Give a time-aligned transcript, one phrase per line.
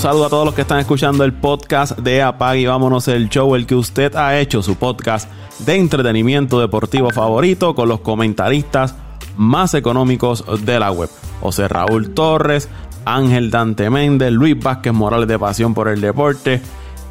[0.00, 3.54] Saludo a todos los que están escuchando el podcast de Apague y Vámonos el Show,
[3.54, 8.94] el que usted ha hecho su podcast de entretenimiento deportivo favorito con los comentaristas
[9.36, 11.10] más económicos de la web.
[11.42, 12.70] José Raúl Torres,
[13.04, 16.62] Ángel Dante Méndez, Luis Vázquez Morales de Pasión por el Deporte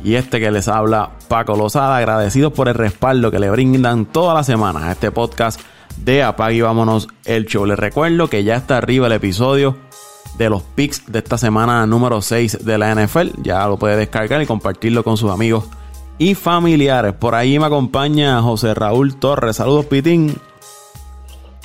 [0.03, 4.35] y este que les habla Paco Lozada, agradecidos por el respaldo que le brindan todas
[4.35, 5.61] las semanas a este podcast
[5.97, 7.67] de Apague y Vámonos el Show.
[7.67, 9.77] Les recuerdo que ya está arriba el episodio
[10.37, 13.41] de los picks de esta semana número 6 de la NFL.
[13.41, 15.65] Ya lo puede descargar y compartirlo con sus amigos
[16.17, 17.13] y familiares.
[17.13, 19.55] Por ahí me acompaña José Raúl Torres.
[19.55, 20.35] Saludos, Pitín.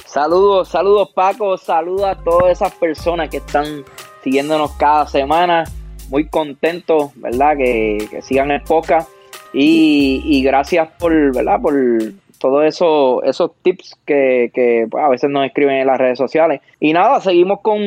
[0.07, 3.85] Saludos, saludos Paco, saludos a todas esas personas que están
[4.23, 5.65] siguiéndonos cada semana.
[6.09, 7.57] Muy contentos, ¿verdad?
[7.57, 9.09] Que, sigan el podcast.
[9.53, 11.61] Y, y, gracias por, ¿verdad?
[11.61, 11.75] Por
[12.45, 16.61] todos eso, esos tips que, a veces nos escriben en las redes sociales.
[16.79, 17.81] Y nada, seguimos con,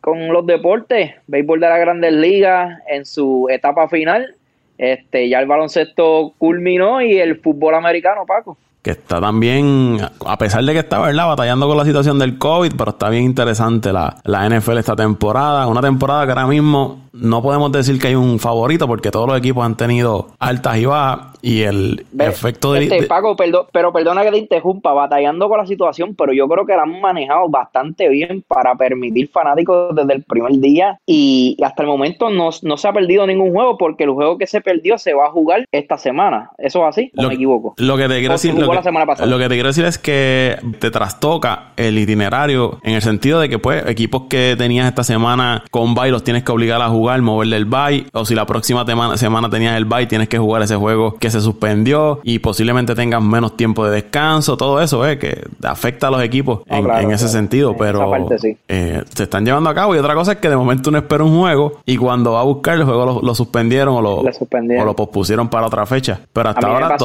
[0.00, 1.12] con los deportes.
[1.26, 4.34] Béisbol de la Grandes Ligas en su etapa final.
[4.78, 10.64] Este, ya el baloncesto culminó y el fútbol americano, Paco que está también, a pesar
[10.64, 14.16] de que está, ¿verdad?, batallando con la situación del COVID, pero está bien interesante la,
[14.24, 15.66] la NFL esta temporada.
[15.66, 19.36] Una temporada que ahora mismo no podemos decir que hay un favorito porque todos los
[19.36, 24.30] equipos han tenido altas y bajas y el efecto de, este, Paco, pero perdona que
[24.30, 28.44] te interrumpa, batallando con la situación, pero yo creo que la han manejado bastante bien
[28.46, 33.26] para permitir fanáticos desde el primer día y hasta el momento no, se ha perdido
[33.26, 36.50] ningún juego porque el juego que se perdió se va a jugar esta semana.
[36.58, 37.12] ¿Eso es así?
[37.16, 37.74] ¿O me equivoco?
[37.78, 41.98] Lo que te quiero decir, lo que, te quiero decir es que te trastoca el
[41.98, 46.24] itinerario en el sentido de que pues equipos que tenías esta semana con bye los
[46.24, 48.84] tienes que obligar a jugar moverle el bye, o si la próxima
[49.16, 53.22] semana tenías el bye, tienes que jugar ese juego que se suspendió y posiblemente tengas
[53.22, 57.76] menos tiempo de descanso, todo eso, eh, que afecta a los equipos en, ese sentido,
[57.76, 58.28] pero
[58.68, 59.94] eh, se están llevando a cabo.
[59.94, 62.44] Y otra cosa es que de momento uno espera un juego y cuando va a
[62.44, 66.20] buscar el juego lo, suspendieron o lo, o lo pospusieron para otra fecha.
[66.32, 66.96] Pero hasta ahora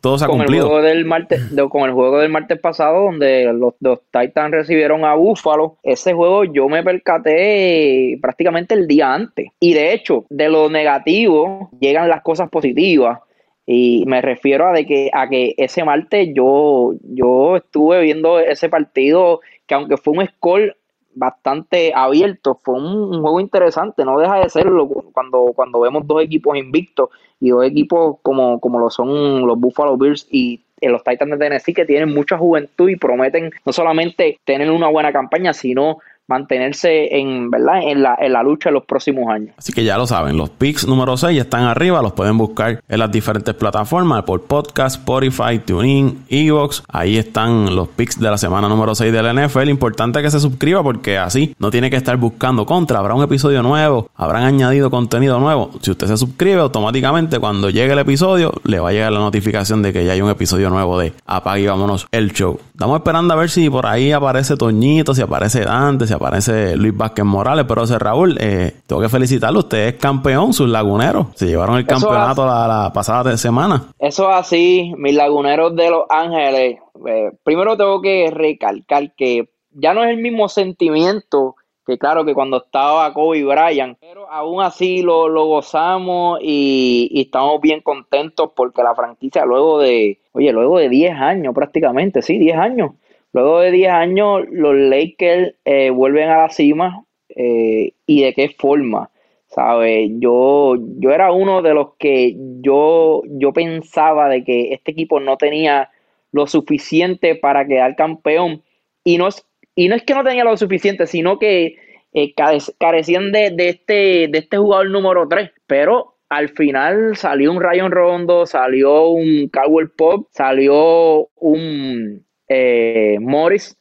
[0.00, 0.64] todo se ha cumplido.
[0.64, 5.04] El juego del martes, con el juego del martes pasado donde los, los Titans recibieron
[5.04, 9.48] a Buffalo, ese juego yo me percaté prácticamente el día antes.
[9.60, 13.20] Y de hecho, de lo negativo llegan las cosas positivas.
[13.66, 18.68] Y me refiero a, de que, a que ese martes yo, yo estuve viendo ese
[18.68, 20.76] partido que aunque fue un score
[21.14, 26.56] bastante abierto, fue un, juego interesante, no deja de serlo cuando, cuando vemos dos equipos
[26.56, 27.08] invictos
[27.40, 31.72] y dos equipos como, como lo son los Buffalo Bills y los Titans de Tennessee
[31.72, 37.50] que tienen mucha juventud y prometen no solamente tener una buena campaña, sino mantenerse en,
[37.50, 37.82] ¿verdad?
[37.82, 39.54] En, la, en la lucha en los próximos años.
[39.56, 42.98] Así que ya lo saben, los picks número 6 están arriba, los pueden buscar en
[42.98, 48.68] las diferentes plataformas, por podcast, Spotify, TuneIn, Evox, ahí están los picks de la semana
[48.68, 52.16] número 6 de la NFL, importante que se suscriba porque así no tiene que estar
[52.16, 57.38] buscando contra, habrá un episodio nuevo, habrán añadido contenido nuevo, si usted se suscribe automáticamente
[57.38, 60.30] cuando llegue el episodio le va a llegar la notificación de que ya hay un
[60.30, 62.58] episodio nuevo de Apague y vámonos el show.
[62.72, 66.96] Estamos esperando a ver si por ahí aparece Toñito, si aparece Dante, si aparece Luis
[66.96, 71.46] Vázquez Morales, pero ese Raúl, eh, tengo que felicitarlo, usted es campeón, sus laguneros, se
[71.46, 73.84] llevaron el campeonato la, pasada semana.
[73.98, 79.94] Eso es así, mis laguneros de Los Ángeles, eh, primero tengo que recalcar que ya
[79.94, 85.02] no es el mismo sentimiento que claro que cuando estaba Kobe Bryant, pero aún así
[85.02, 90.88] lo, gozamos y, y, estamos bien contentos porque la franquicia luego de, oye, luego de
[90.88, 92.92] 10 años prácticamente, sí, 10 años,
[93.34, 98.48] Luego de 10 años, los Lakers eh, vuelven a la cima eh, y de qué
[98.48, 99.10] forma,
[99.48, 100.08] ¿sabes?
[100.20, 105.36] Yo, yo era uno de los que yo, yo pensaba de que este equipo no
[105.36, 105.90] tenía
[106.30, 108.62] lo suficiente para quedar campeón
[109.02, 111.74] y no es, y no es que no tenía lo suficiente, sino que
[112.12, 112.34] eh,
[112.78, 117.90] carecían de, de, este, de este jugador número 3, pero al final salió un Ryan
[117.90, 123.76] Rondo, salió un Cowell Pop, salió un eh, Morris,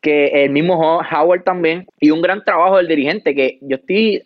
[0.00, 4.22] que el mismo Howard también, y un gran trabajo del dirigente, que yo estoy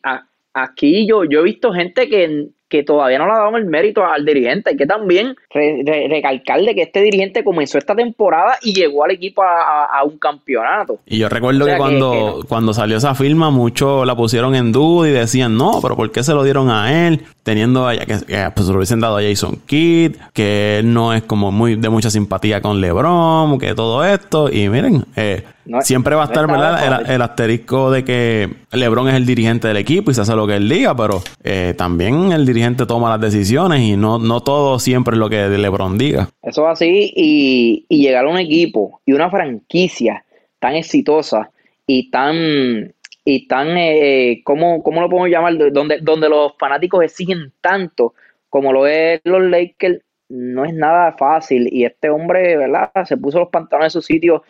[0.52, 4.02] aquí, yo, yo he visto gente que que todavía no le ha dado el mérito
[4.02, 4.70] al dirigente.
[4.70, 10.02] Hay que también recalcarle que este dirigente comenzó esta temporada y llegó al equipo a,
[10.06, 10.98] un campeonato.
[11.04, 15.12] Y yo recuerdo que, cuando, cuando salió esa firma, muchos la pusieron en duda y
[15.12, 17.20] decían, no, pero ¿por qué se lo dieron a él?
[17.42, 18.14] Teniendo allá que,
[18.54, 21.90] pues, se lo hubiesen dado a Jason Kidd, que él no es como muy de
[21.90, 24.50] mucha simpatía con LeBron, que todo esto.
[24.50, 25.44] Y miren, eh,
[25.82, 27.08] Siempre va a estar, ¿verdad?
[27.08, 30.56] El, asterisco de que LeBron es el dirigente del equipo y se hace lo que
[30.56, 35.14] él diga, pero eh, también el dirigente toma las decisiones y no, no todo siempre
[35.14, 36.28] es lo que LeBron diga.
[36.42, 40.24] Eso es así y, llegar a un equipo y una franquicia
[40.58, 41.50] tan exitosa
[41.86, 42.94] y tan
[43.24, 45.56] y están, eh, ¿cómo, ¿cómo, lo podemos llamar?
[45.72, 48.14] Donde, donde los fanáticos exigen tanto
[48.48, 51.68] como lo es los Lakers, no es nada fácil.
[51.70, 52.90] Y este hombre, ¿verdad?
[53.04, 54.42] Se puso los pantalones en su sitio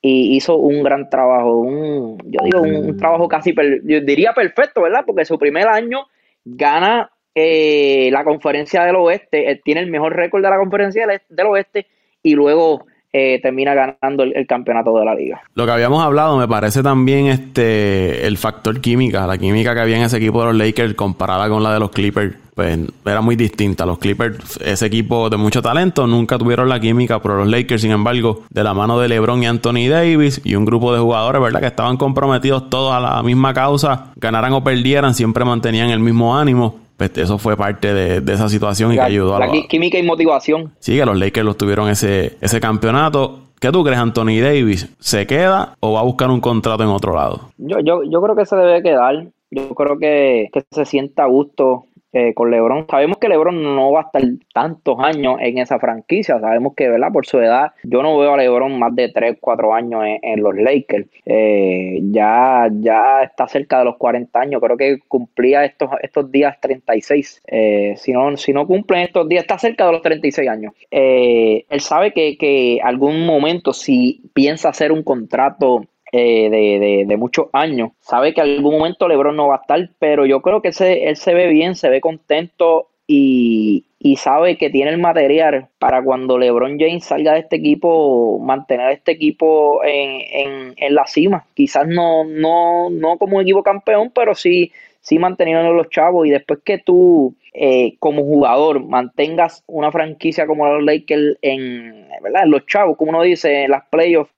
[0.00, 1.58] y hizo un gran trabajo.
[1.58, 3.54] Un, yo digo, un, trabajo casi,
[3.84, 5.04] yo diría perfecto, ¿verdad?
[5.06, 6.06] Porque su primer año
[6.44, 11.86] gana eh, la conferencia del oeste, tiene el mejor récord de la conferencia del oeste
[12.22, 15.42] y luego eh, termina ganando el, campeonato de la liga.
[15.54, 19.98] Lo que habíamos hablado, me parece también este el factor química, la química que había
[19.98, 23.36] en ese equipo de los Lakers comparada con la de los Clippers, pues era muy
[23.36, 23.84] distinta.
[23.84, 27.90] Los Clippers, ese equipo de mucho talento, nunca tuvieron la química, pero los Lakers, sin
[27.90, 31.60] embargo, de la mano de LeBron y Anthony Davis y un grupo de jugadores, ¿verdad?
[31.60, 36.34] Que estaban comprometidos todos a la misma causa, ganaran o perdieran, siempre mantenían el mismo
[36.34, 40.02] ánimo pues, eso fue parte de, esa situación y que ayudó a la química y
[40.02, 40.72] motivación.
[40.78, 43.40] Sí, que los Lakers los tuvieron ese, ese campeonato.
[43.60, 44.92] ¿Qué tú crees, Anthony Davis?
[44.98, 47.50] ¿Se queda o va a buscar un contrato en otro lado?
[47.58, 49.28] Yo, yo, yo creo que se debe quedar.
[49.50, 52.86] Yo creo que, que se sienta a gusto eh, con LeBron.
[52.90, 54.22] Sabemos que LeBron no va a estar
[54.52, 56.38] tantos años en esa franquicia.
[56.40, 57.10] Sabemos que, ¿verdad?
[57.12, 60.54] Por su edad, yo no veo a LeBron más de 3, 4 años en, los
[60.54, 61.06] Lakers.
[61.24, 64.60] Eh, ya, ya está cerca de los 40 años.
[64.60, 67.42] Creo que cumplía estos, estos días 36.
[67.46, 70.74] Eh, si, no, si no cumplen estos días, está cerca de los 36 años.
[70.90, 77.46] él sabe que, que algún momento, si piensa hacer un contrato eh, de, de, muchos
[77.54, 77.92] años.
[78.00, 81.16] Sabe que algún momento LeBron no va a estar, pero yo creo que ese, él
[81.16, 83.84] se ve bien, se ve contento y,
[84.16, 89.12] sabe que tiene el material para cuando LeBron James salga de este equipo, mantener este
[89.12, 91.46] equipo en, la cima.
[91.54, 94.70] Quizás no, no, no como un equipo campeón, pero sí,
[95.00, 96.26] sí manteniendo los chavos.
[96.26, 102.44] Y después que tú, eh, como jugador, mantengas una franquicia como los Lakers en, ¿verdad?
[102.44, 104.32] en los chavos, como uno dice, en las playoffs,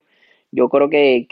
[0.54, 1.26] yo creo que,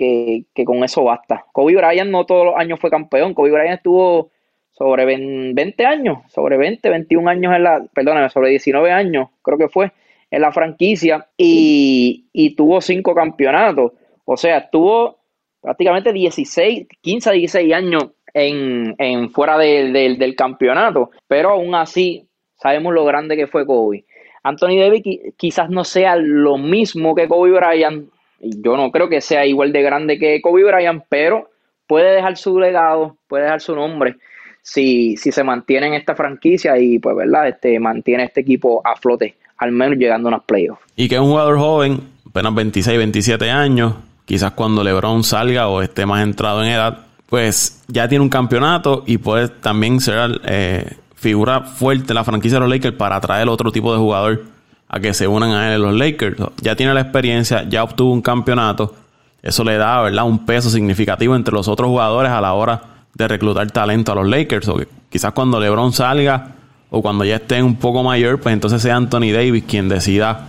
[0.67, 1.47] con eso basta.
[1.53, 3.35] Kobe Bryant no todos los años fue campeón.
[3.35, 4.31] Kobe Bryant estuvo
[4.73, 9.69] sobre 20 años, sobre 20, 21 años en la, perdóname, sobre 19 años, creo que
[9.69, 9.93] fue,
[10.31, 13.93] en la franquicia y, tuvo cinco campeonatos.
[14.25, 15.19] O sea, estuvo
[15.61, 18.05] prácticamente 16, 15 a 16 años
[18.35, 22.27] en, en fuera del campeonato, pero aún así
[22.57, 24.05] sabemos lo grande que fue Kobe.
[24.43, 25.03] Anthony Davis
[25.37, 28.09] quizás no sea lo mismo que Kobe Bryant,
[28.43, 31.51] yo no creo que sea igual de grande que Kobe Bryant, pero
[31.87, 34.17] puede dejar su legado, puede dejar su nombre
[34.63, 38.97] si, si se mantiene en esta franquicia y pues verdad, este mantiene este equipo a
[38.97, 40.81] flote, al menos llegando a unos playoffs.
[40.97, 43.95] Y que es un jugador joven, apenas 26, 27 años,
[44.25, 49.03] quizás cuando LeBron salga o esté más entrado en edad, pues ya tiene un campeonato
[49.07, 53.49] y puede también ser eh, figura fuerte en la franquicia de los Lakers para atraer
[53.49, 54.52] otro tipo de jugador
[54.93, 56.37] a que se unan a él los Lakers.
[56.61, 58.95] Ya tiene la experiencia, ya obtuvo un campeonato.
[59.43, 62.83] Eso le da, ¿verdad?, un peso significativo entre los otros jugadores a la hora
[63.15, 64.69] de reclutar talento a los Lakers.
[64.69, 66.53] O que quizás cuando LeBron salga
[66.91, 70.47] o cuando ya esté un poco mayor, pues entonces sea Anthony Davis quien decida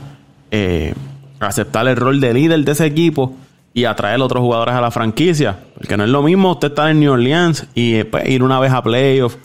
[0.52, 0.94] eh,
[1.40, 3.34] aceptar el rol de líder de ese equipo
[3.74, 5.58] y atraer a otros jugadores a la franquicia.
[5.76, 8.74] Porque no es lo mismo usted estar en New Orleans y pues, ir una vez
[8.74, 9.38] a playoffs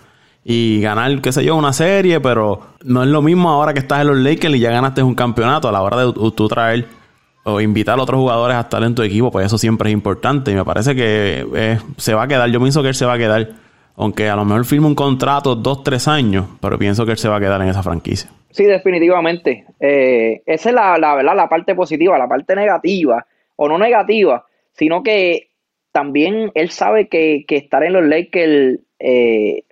[0.51, 4.01] y ganar, qué sé yo, una serie, pero no es lo mismo ahora que estás
[4.01, 6.87] en los Lakers y ya ganaste un campeonato a la hora de tú traer
[7.45, 10.51] o invitar a otros jugadores a estar en tu equipo, pues eso siempre es importante
[10.51, 13.13] y me parece que eh, se va a quedar, yo pienso que él se va
[13.13, 13.47] a quedar,
[13.95, 17.29] aunque a lo mejor firme un contrato dos, tres años, pero pienso que él se
[17.29, 18.31] va a quedar en esa franquicia.
[18.49, 19.67] Sí, definitivamente.
[19.79, 21.37] Eh, esa es la, la, ¿verdad?
[21.37, 25.51] la parte positiva, la parte negativa, o no negativa, sino que
[25.93, 29.65] también él sabe que, que estar en los Lakers eh,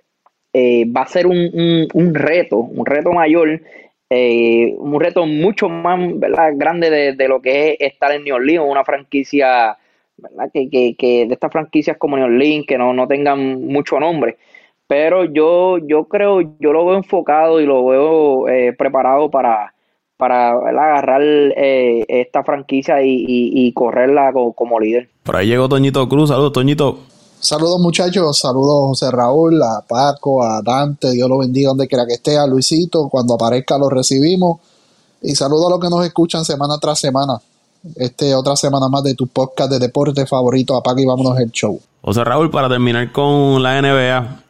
[0.59, 3.61] eh, va a ser un, un, reto, un reto mayor,
[4.09, 5.99] eh, un reto mucho más
[6.55, 9.77] grande de, lo que es estar en New Orleans, una franquicia,
[10.17, 10.49] ¿verdad?
[10.51, 14.37] Que, que, que de estas franquicias como New Orleans, que no, no tengan mucho nombre.
[14.87, 19.75] Pero yo, yo creo, yo lo veo enfocado y lo veo eh, preparado para,
[20.17, 25.07] para agarrar esta franquicia y, y, correrla como, como, líder.
[25.21, 26.29] Por ahí llegó Toñito Cruz.
[26.29, 26.97] Saludos, Toñito.
[27.39, 32.13] Saludos muchachos, saludos José Raúl, a Paco, a Dante, Dios lo bendiga donde quiera que
[32.13, 34.59] esté, a Luisito, cuando aparezca lo recibimos.
[35.21, 37.39] Y saludos a los que nos escuchan semana tras semana.
[37.95, 41.79] Este otra semana más de tu podcast de deporte favorito, apaga y vámonos el show.
[42.01, 44.43] José Raúl, para terminar con la NBA,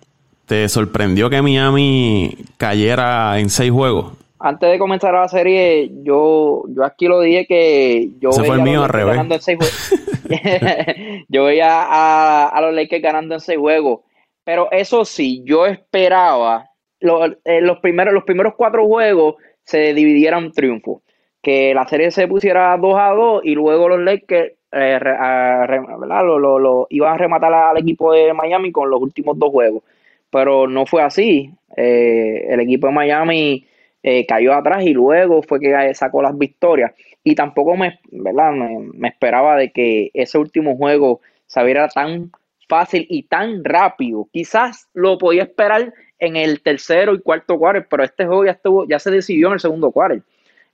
[0.45, 4.13] ¿te sorprendió que Miami cayera en seis juegos?
[4.39, 8.61] Antes de comenzar la serie, yo, yo aquí lo dije que yo veía fue el
[8.61, 9.17] mío al revés.
[11.29, 14.01] yo veía a, a, los Lakers ganando en seis juegos.
[14.43, 21.01] Pero eso sí, yo esperaba eh, los, primeros, los primeros cuatro juegos se dividieran triunfo.
[21.41, 26.87] Que la serie se pusiera 2 a 2 y luego los Lakers eh, Lo, lo,
[26.89, 29.83] iban a rematar al equipo de Miami con los últimos dos juegos,
[30.29, 31.51] pero no fue así.
[31.75, 33.65] Eh, el equipo de Miami
[34.03, 36.93] eh, cayó atrás y luego fue que sacó las victorias.
[37.23, 38.51] Y tampoco me, ¿verdad?
[38.51, 42.31] me, esperaba de que ese último juego se viera tan
[42.67, 44.27] fácil y tan rápido.
[44.31, 48.87] Quizás lo podía esperar en el tercero y cuarto cuarto, pero este juego ya estuvo,
[48.87, 50.23] ya se decidió en el segundo cuarto.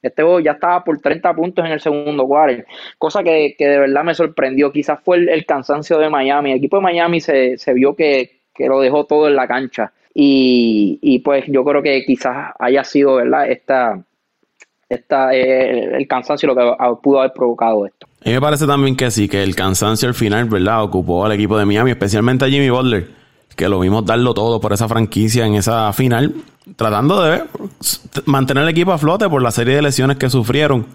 [0.02, 2.64] Este juego ya estaba por 30 puntos en el segundo cuarto,
[2.98, 4.72] cosa que, de verdad me sorprendió.
[4.72, 6.52] Quizás fue el, cansancio de Miami.
[6.52, 9.92] El equipo de Miami se, vio que, que, lo dejó todo en la cancha.
[10.14, 13.50] Y, y pues yo creo que quizás haya sido, ¿verdad?
[13.50, 14.04] Esta,
[14.94, 18.08] esta, eh, el cansancio lo que pudo haber provocado esto.
[18.26, 20.84] Mí me parece también que sí, que el cansancio al final, ¿verdad?
[20.84, 23.08] Ocupó al equipo de Miami, especialmente a Jimmy Butler,
[23.56, 26.34] que lo vimos darlo todo por esa franquicia en esa final,
[26.76, 27.44] tratando de
[28.26, 30.86] mantener el equipo a flote por la serie de lesiones que sufrieron.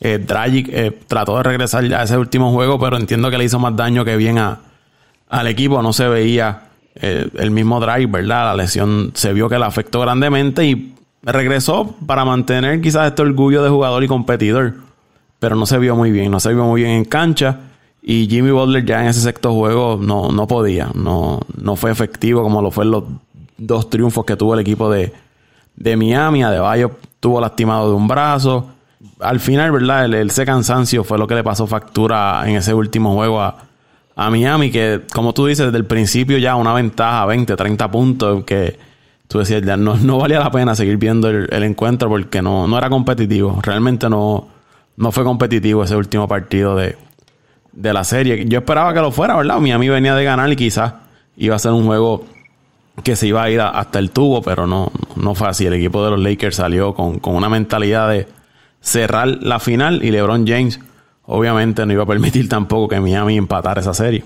[0.00, 3.58] Eh, Dragic eh, trató de regresar a ese último juego, pero entiendo que le hizo
[3.58, 4.60] más daño que bien a,
[5.28, 5.82] al equipo.
[5.82, 6.62] No se veía
[6.94, 8.44] el mismo drive, ¿verdad?
[8.44, 13.62] La lesión se vio que le afectó grandemente y regresó para mantener quizás este orgullo
[13.62, 14.74] de jugador y competidor.
[15.38, 17.60] Pero no se vio muy bien, no se vio muy bien en cancha.
[18.02, 22.42] Y Jimmy Butler ya en ese sexto juego no, no podía, no, no fue efectivo
[22.42, 23.04] como lo fue en los
[23.56, 25.12] dos triunfos que tuvo el equipo de,
[25.76, 26.42] de Miami.
[26.42, 28.70] Adebayo tuvo lastimado de un brazo.
[29.20, 30.04] Al final, ¿verdad?
[30.04, 33.56] El, ese cansancio fue lo que le pasó factura en ese último juego a,
[34.14, 38.44] a Miami, que como tú dices, desde el principio ya una ventaja, 20, 30 puntos,
[38.44, 38.78] que
[39.28, 42.78] tú decías, ya no, no valía la pena seguir viendo el, encuentro porque no, no,
[42.78, 43.58] era competitivo.
[43.62, 44.48] Realmente no,
[44.96, 46.96] no fue competitivo ese último partido de,
[47.72, 48.44] de la serie.
[48.46, 49.58] Yo esperaba que lo fuera, ¿verdad?
[49.58, 50.94] Miami venía de ganar y quizás
[51.36, 52.26] iba a ser un juego
[53.02, 55.64] que se iba a ir hasta el tubo, pero no, no fue así.
[55.64, 58.28] El equipo de los Lakers salió con, con una mentalidad de
[58.82, 60.78] cerrar la final y LeBron James
[61.26, 64.22] obviamente no iba a permitir tampoco que Miami empatara esa serie.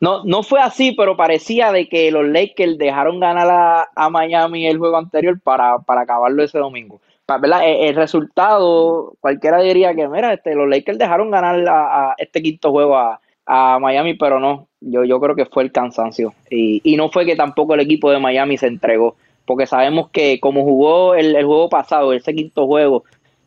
[0.00, 4.78] No, no fue así, pero parecía de que los Lakers dejaron ganar a, Miami el
[4.78, 7.00] juego anterior para, para acabarlo ese domingo.
[7.28, 12.70] E, el, resultado, cualquiera diría que, mira, este, los Lakers dejaron ganar a, este quinto
[12.70, 13.20] juego a,
[13.80, 16.34] Miami, pero no, yo, yo creo que fue el cansancio.
[16.50, 20.40] Y, y no fue que tampoco el equipo de Miami se entregó, porque sabemos que
[20.40, 23.04] como jugó el, el juego pasado, ese quinto juego,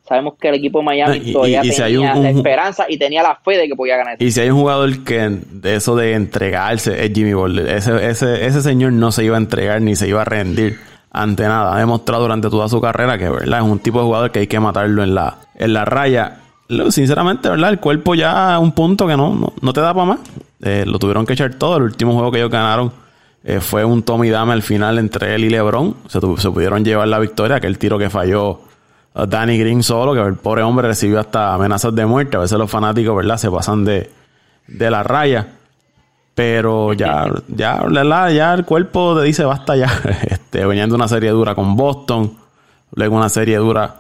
[0.10, 3.68] Sabemos que el equipo de Miami todavía tenía la esperanza y tenía la fe de
[3.68, 4.16] que podía ganar.
[4.20, 7.68] Y si hay un jugador que de eso de entregarse es Jimmy Butler.
[7.68, 10.80] Ese, ese, ese señor no se iba a entregar ni se iba a rendir
[11.12, 11.76] ante nada.
[11.76, 13.60] Ha demostrado durante toda su carrera que ¿verdad?
[13.60, 16.40] es un tipo de jugador que hay que matarlo en la, en la raya.
[16.90, 17.70] Sinceramente, ¿verdad?
[17.70, 20.20] El cuerpo ya a un punto que no, no, te da para más.
[20.64, 21.78] Eh, lo tuvieron que echar todo.
[21.78, 22.92] El último juego que ellos ganaron
[23.44, 25.96] eh, fue un Tommy Dame al final entre él y LeBron.
[26.08, 27.58] Se, se pudieron llevar la victoria.
[27.58, 28.62] Aquel tiro que falló
[29.14, 32.38] Danny Green solo, que el pobre hombre recibió hasta amenazas de muerte.
[32.38, 33.38] A veces los fanáticos, ¿verdad?
[33.38, 34.10] Se pasan de,
[34.68, 35.48] de la raya.
[36.36, 37.84] Pero ya, ya,
[38.30, 39.92] ya el cuerpo te dice basta ya.
[40.30, 42.34] Este, venían de una serie dura con Boston,
[42.96, 43.96] luego una serie dura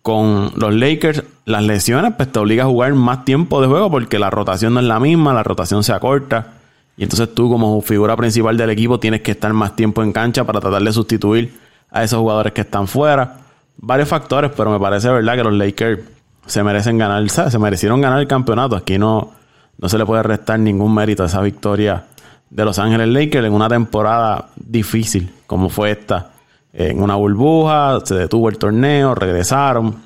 [0.00, 1.24] con los Lakers.
[1.44, 4.80] Las lesiones, pues te obliga a jugar más tiempo de juego porque la rotación no
[4.80, 6.54] es la misma, la rotación se acorta.
[6.96, 10.44] Y entonces tú, como figura principal del equipo, tienes que estar más tiempo en cancha
[10.44, 11.58] para tratar de sustituir
[11.90, 13.41] a esos jugadores que están fuera
[13.82, 16.00] varios factores, pero me parece verdad que los Lakers
[16.46, 18.76] se merecen ganar, se merecieron ganar el campeonato.
[18.76, 19.32] Aquí no,
[19.78, 22.04] no se le puede restar ningún mérito a esa victoria
[22.48, 26.30] de Los Ángeles Lakers en una temporada difícil como fue esta.
[26.72, 29.96] En una burbuja, se detuvo el torneo, regresaron.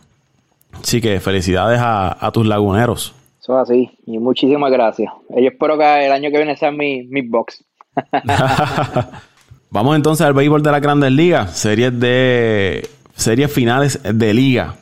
[0.72, 3.14] Así que felicidades a, tus laguneros.
[3.40, 5.12] Eso es así, y muchísimas gracias.
[5.28, 7.64] Yo espero que el año que viene sean mi, mi box.
[9.70, 14.76] Vamos entonces al béisbol de la Grandes Ligas, series de series finales de liga.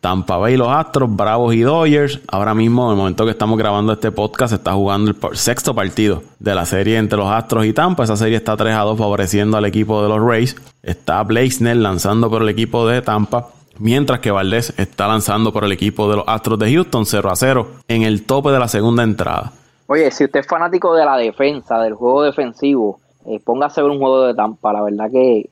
[0.00, 2.20] Tampa Bay los Astros, Bravos y Dodgers.
[2.26, 6.24] Ahora mismo, en el momento que estamos grabando este podcast, está jugando el sexto partido
[6.40, 8.02] de la serie entre los Astros y Tampa.
[8.02, 10.56] Esa serie está 3 a 2 favoreciendo al equipo de los Rays.
[10.82, 13.50] Está Blake lanzando por el equipo de Tampa.
[13.78, 17.36] Mientras que Valdés está lanzando por el equipo de los Astros de Houston 0 a
[17.36, 19.52] 0 en el tope de la segunda entrada.
[19.86, 23.92] Oye, si usted es fanático de la defensa, del juego defensivo, eh, póngase a ver
[23.92, 24.72] un juego de Tampa.
[24.72, 25.48] La verdad que,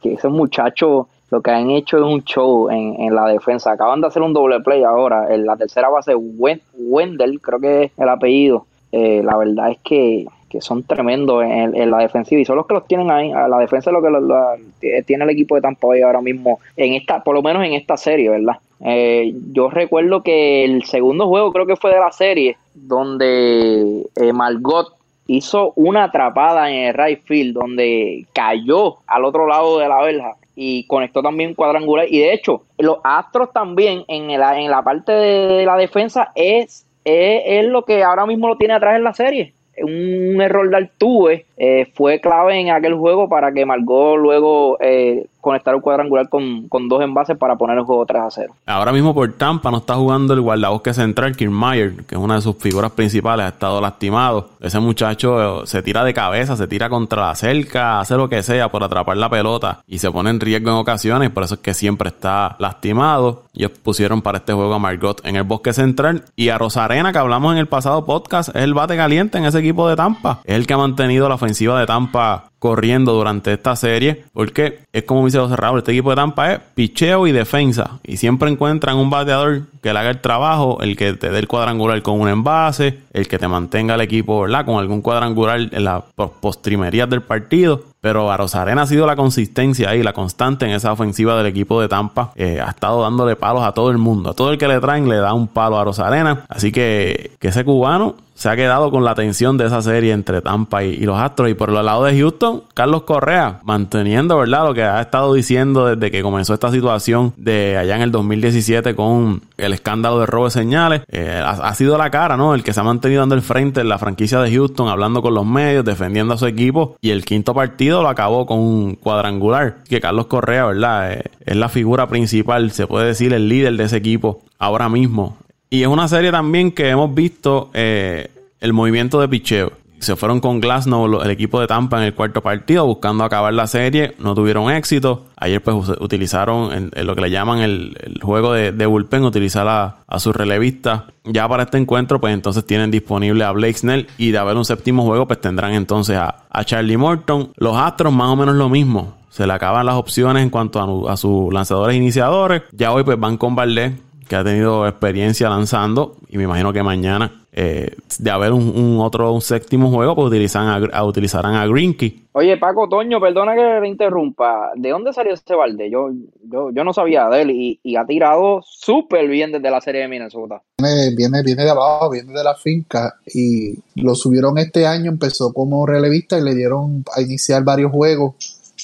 [0.00, 3.72] que esos muchachos lo que han hecho es un show en, en la defensa.
[3.72, 5.32] Acaban de hacer un doble play ahora.
[5.32, 8.66] En la tercera base, Wendell, creo que es el apellido.
[8.92, 10.26] Eh, la verdad es que,
[10.60, 13.30] son tremendos en, la defensiva y son los que los tienen ahí.
[13.30, 16.94] A la defensa es lo que tiene el equipo de Tampa Bay ahora mismo, en
[16.94, 18.56] esta, por lo menos en esta serie, ¿verdad?
[18.84, 24.32] Eh, yo recuerdo que el segundo juego creo que fue de la serie, donde eh,
[24.32, 24.88] Margot
[25.28, 30.36] hizo una atrapada en el right field, donde cayó al otro lado de la verja
[30.54, 32.06] y conectó también cuadrangular.
[32.08, 36.86] Y de hecho, los Astros también en la, en la parte de la defensa es
[37.04, 39.54] es, lo que ahora mismo lo tiene atrás en la serie.
[39.78, 45.26] Un, error de Altuve eh, fue clave en aquel juego para que Margot luego eh,
[45.42, 48.54] conectar un cuadrangular con, dos envases para poner el juego 3 a 0.
[48.64, 52.40] Ahora mismo por Tampa no está jugando el guardabosque central, Kiermaier, que es una de
[52.40, 54.50] sus figuras principales, ha estado lastimado.
[54.60, 58.42] Ese muchacho eh, se tira de cabeza, se tira contra la cerca, hace lo que
[58.42, 61.60] sea por atrapar la pelota y se pone en riesgo en ocasiones, por eso es
[61.60, 63.42] que siempre está lastimado.
[63.52, 67.18] Ellos pusieron para este juego a Margot en el bosque central y a Rosarena, que
[67.18, 70.40] hablamos en el pasado podcast, es el bate caliente en ese equipo de Tampa.
[70.44, 75.24] Es el que ha mantenido la de Tampa corriendo durante esta serie, porque es como
[75.24, 79.08] dice José Raúl, este equipo de Tampa es picheo y defensa, y siempre encuentran un
[79.08, 82.98] bateador que le haga el trabajo, el que te dé el cuadrangular con un envase,
[83.12, 84.46] el que te mantenga el equipo.
[84.66, 86.02] Con algún cuadrangular en las
[86.40, 87.82] postrimerías del partido.
[88.00, 91.80] Pero a Rosarena ha sido la consistencia y la constante en esa ofensiva del equipo
[91.80, 92.32] de Tampa.
[92.34, 94.30] Eh, ha estado dándole palos a todo el mundo.
[94.30, 96.44] A todo el que le traen le da un palo a Rosarena.
[96.48, 100.40] Así que, que ese cubano se ha quedado con la atención de esa serie entre
[100.40, 101.50] Tampa y, los Astros.
[101.50, 104.64] Y por el lado de Houston, Carlos Correa, manteniendo, ¿verdad?
[104.64, 108.94] Lo que ha estado diciendo desde que comenzó esta situación de allá en el 2017
[108.94, 111.02] con el escándalo de robo de señales.
[111.08, 112.54] Eh, ha, sido la cara, ¿no?
[112.54, 115.34] El que se ha mantenido dando el frente en la franquicia de Houston, hablando con
[115.34, 116.96] los medios, defendiendo a su equipo.
[117.02, 119.84] Y el quinto partido lo acabó con un cuadrangular.
[119.86, 121.12] Que Carlos Correa, ¿verdad?
[121.12, 125.36] Eh, es la figura principal, se puede decir, el líder de ese equipo ahora mismo
[125.70, 128.28] y es una serie también que hemos visto eh,
[128.60, 129.72] el movimiento de picheo.
[130.00, 133.66] Se fueron con Glasnow, el equipo de Tampa, en el cuarto partido, buscando acabar la
[133.66, 134.14] serie.
[134.18, 135.26] No tuvieron éxito.
[135.36, 140.34] Ayer, pues, utilizaron lo que le llaman el, juego de, bullpen, utilizar a, a sus
[140.34, 141.02] relevistas.
[141.24, 144.08] Ya para este encuentro, pues entonces tienen disponible a Blake Snell.
[144.16, 147.52] Y de haber un séptimo juego, pues tendrán entonces a, Charlie Morton.
[147.56, 149.18] Los Astros, más o menos lo mismo.
[149.28, 152.62] Se le acaban las opciones en cuanto a, a sus lanzadores iniciadores.
[152.72, 153.92] Ya hoy, pues, van con Valdés
[154.30, 159.32] que ha tenido experiencia lanzando y me imagino que mañana eh, de haber un, otro
[159.32, 162.26] un séptimo juego pues utilizan a, utilizarán a Greenkey.
[162.30, 165.90] Oye Paco Toño, perdona que te interrumpa, ¿de dónde salió ese balde?
[165.90, 166.10] Yo,
[166.44, 170.08] yo, yo no sabía de él y, ha tirado súper bien desde la serie de
[170.08, 170.62] Minnesota.
[170.78, 175.52] Viene, viene, viene de abajo, viene de la finca y lo subieron este año, empezó
[175.52, 178.36] como relevista y le dieron a iniciar varios juegos,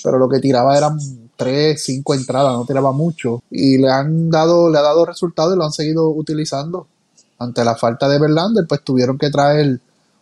[0.02, 0.98] pero lo que tiraba eran
[1.36, 3.42] tres, cinco entradas, no tiraba mucho.
[3.50, 6.86] Y le han dado, le ha dado resultados y lo han seguido utilizando.
[7.38, 9.78] Ante la falta de Verlander, pues tuvieron que traer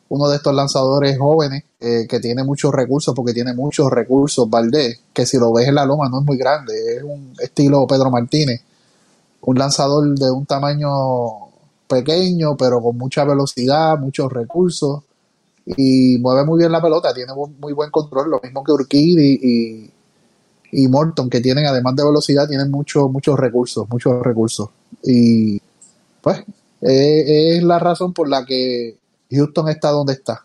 [0.08, 5.00] uno de estos lanzadores jóvenes eh, que tiene muchos recursos, porque tiene muchos recursos, Valdés,
[5.12, 8.10] que si lo ves en la loma no es muy grande, es un estilo Pedro
[8.10, 8.60] Martínez,
[9.42, 10.88] un lanzador de un tamaño
[11.88, 15.02] pequeño, pero con mucha velocidad, muchos recursos,
[15.66, 19.90] y mueve muy bien la pelota, tiene muy buen control, lo mismo que Urquidi y,
[20.76, 24.68] y Morton, que tienen, además de velocidad, tienen muchos muchos recursos, muchos recursos.
[25.04, 25.60] Y
[26.20, 26.42] pues
[26.80, 28.96] es la razón por la que
[29.30, 30.44] Houston está donde está.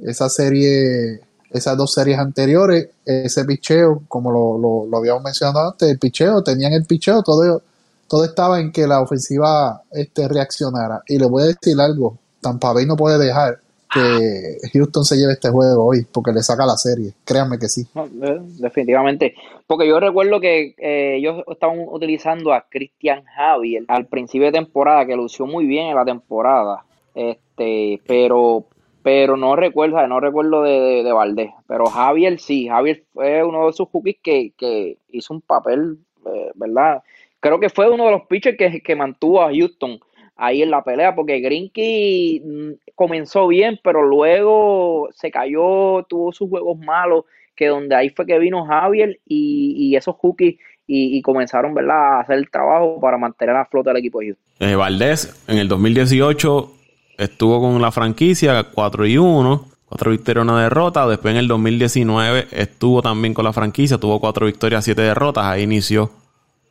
[0.00, 5.98] Esa serie, esas dos series anteriores, ese picheo, como lo, lo, habíamos mencionado antes, el
[5.98, 7.62] picheo, tenían el picheo, todo,
[8.08, 11.02] todo estaba en que la ofensiva este, reaccionara.
[11.06, 13.60] Y le voy a decir algo, Tampa no puede dejar
[13.92, 17.12] que Houston se lleve este juego hoy, porque le saca la serie.
[17.24, 17.86] Créanme que sí.
[17.94, 19.34] Eh, definitivamente.
[19.66, 25.06] Porque yo recuerdo que eh, ellos estaban utilizando a Christian Javier al principio de temporada,
[25.06, 26.84] que lució muy bien en la temporada.
[27.14, 28.66] Este, pero
[29.02, 31.50] pero no recuerdo, no recuerdo de, de, Valdés.
[31.66, 36.50] Pero Javier sí, Javier fue uno de sus cookies que, que hizo un papel, eh,
[36.54, 37.02] ¿verdad?
[37.40, 39.98] Creo que fue uno de los pitchers que, que mantuvo a Houston
[40.40, 46.48] ahí en la pelea, porque Grinky mm, comenzó bien, pero luego se cayó, tuvo sus
[46.48, 47.24] juegos malos,
[47.54, 52.16] que donde ahí fue que vino Javier y, esos cookies y, comenzaron ¿verdad?
[52.16, 55.68] a hacer el trabajo para mantener la flota del equipo de eh, Valdés en el
[55.68, 56.72] 2018
[57.20, 61.06] estuvo con la franquicia 4 y 1, 4 victorias, una derrota.
[61.06, 65.44] Después en el 2019 estuvo también con la franquicia, tuvo 4 victorias, 7 derrotas.
[65.44, 66.10] Ahí inició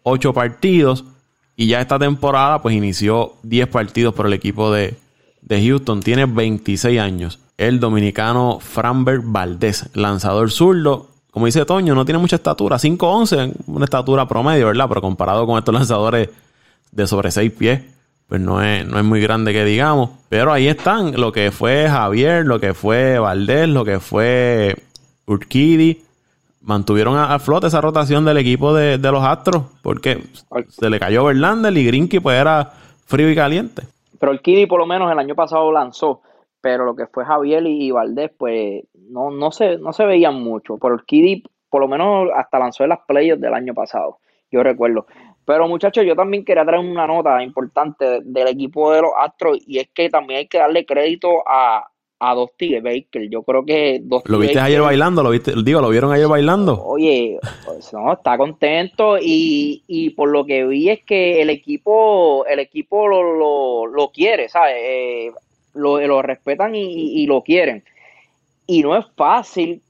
[0.03, 1.05] 8 partidos.
[1.59, 4.95] Y ya esta temporada, pues inició 10 partidos por el equipo de,
[5.49, 5.99] Houston.
[5.99, 7.41] Tiene 26 años.
[7.57, 11.09] El dominicano Framberg Valdés, lanzador zurdo.
[11.31, 12.77] Como dice Toño, no tiene mucha estatura.
[12.77, 14.85] 5'11, una estatura promedio, ¿verdad?
[14.87, 16.29] Pero comparado con estos lanzadores
[16.93, 17.81] de sobre 6 pies,
[18.29, 20.11] pues no es, no es muy grande que digamos.
[20.29, 24.77] Pero ahí están lo que fue Javier, lo que fue Valdés, lo que fue
[25.25, 26.03] Urquidi
[26.69, 30.23] mantuvieron a, flote esa rotación del equipo de, los Astros, porque
[30.67, 32.71] se le cayó Verlander y Grinky pues era
[33.07, 33.81] frío y caliente.
[34.19, 36.21] Pero el Kiddy por lo menos el año pasado lanzó,
[36.61, 40.77] pero lo que fue Javier y, Valdés pues no, no, se, no se veían mucho.
[40.77, 44.19] Pero el Kiddy por lo menos hasta lanzó en las players del año pasado.
[44.51, 45.07] yo recuerdo.
[45.45, 49.79] Pero muchachos, yo también quería traer una nota importante del equipo de los Astros y
[49.79, 53.29] es que también hay que darle crédito a, a Dusty Baker.
[53.29, 55.23] Yo creo que ¿Lo viste ayer bailando?
[55.23, 55.53] ¿Lo viste?
[55.63, 56.83] Digo, ¿lo vieron ayer bailando?
[56.83, 62.45] Oye, pues, no, está contento y, y, por lo que vi es que el equipo
[62.45, 64.75] el equipo lo, lo, lo quiere, ¿sabes?
[64.77, 65.31] Eh,
[65.73, 67.83] lo, lo, respetan y, y, lo quieren.
[68.67, 69.81] Y no es fácil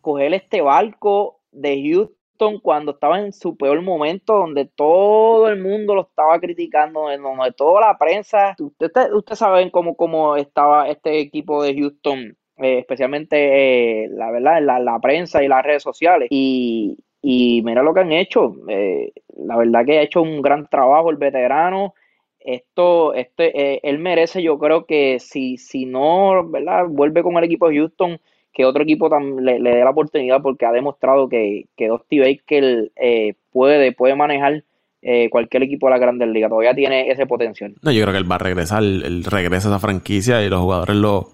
[0.00, 2.17] coger este barco de Houston
[2.62, 7.80] cuando estaba en su peor momento, donde todo el mundo lo estaba criticando, donde toda
[7.80, 14.08] la prensa, ustedes usted saben cómo, cómo estaba este equipo de Houston, eh, especialmente eh,
[14.10, 16.28] la verdad, la, la, prensa y las redes sociales.
[16.30, 18.54] Y, y mira lo que han hecho.
[18.68, 21.94] Eh, la verdad que ha hecho un gran trabajo el veterano.
[22.40, 26.86] Esto, este, él merece, yo creo que si, si no, ¿verdad?
[26.88, 28.20] Vuelve con el equipo de Houston
[28.52, 29.08] que otro equipo
[29.40, 34.16] le, le dé la oportunidad porque ha demostrado que, que Dusty Baker eh, puede, puede
[34.16, 34.64] manejar
[35.02, 36.50] eh, cualquier equipo de la Grandes Ligas.
[36.50, 37.74] Todavía tiene ese potencial.
[37.82, 40.60] No, yo creo que él va a regresar, él regresa a esa franquicia y los
[40.60, 41.28] jugadores lo,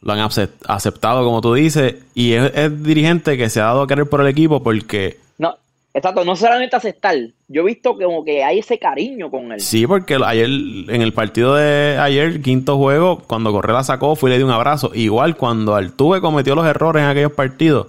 [0.00, 4.08] lo han aceptado, como tú dices, y es dirigente que se ha dado a querer
[4.08, 5.16] por el equipo porque
[5.94, 7.16] Exacto, no solamente aceptar.
[7.48, 9.60] Yo he visto como que hay ese cariño con él.
[9.60, 14.32] Sí, porque ayer, en el partido de ayer, quinto juego, cuando Correa sacó, fui y
[14.32, 14.90] le di un abrazo.
[14.94, 17.88] Igual cuando Altuve cometió los errores en aquellos partidos,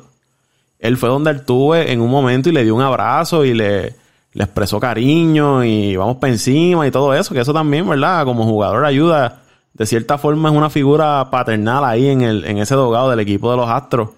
[0.80, 3.96] él fue donde Altuve en un momento y le dio un abrazo y le,
[4.34, 8.26] le expresó cariño y vamos para encima y todo eso, que eso también, ¿verdad?
[8.26, 9.40] Como jugador ayuda.
[9.74, 13.50] De cierta forma es una figura paternal ahí en, el, en ese dogado del equipo
[13.50, 14.10] de los Astros,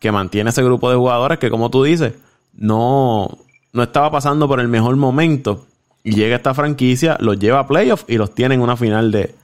[0.00, 2.14] que mantiene ese grupo de jugadores que, como tú dices,
[2.58, 3.38] no,
[3.72, 5.66] no estaba pasando por el mejor momento.
[6.04, 9.34] Y llega esta franquicia, los lleva a playoffs y los tiene en una final de,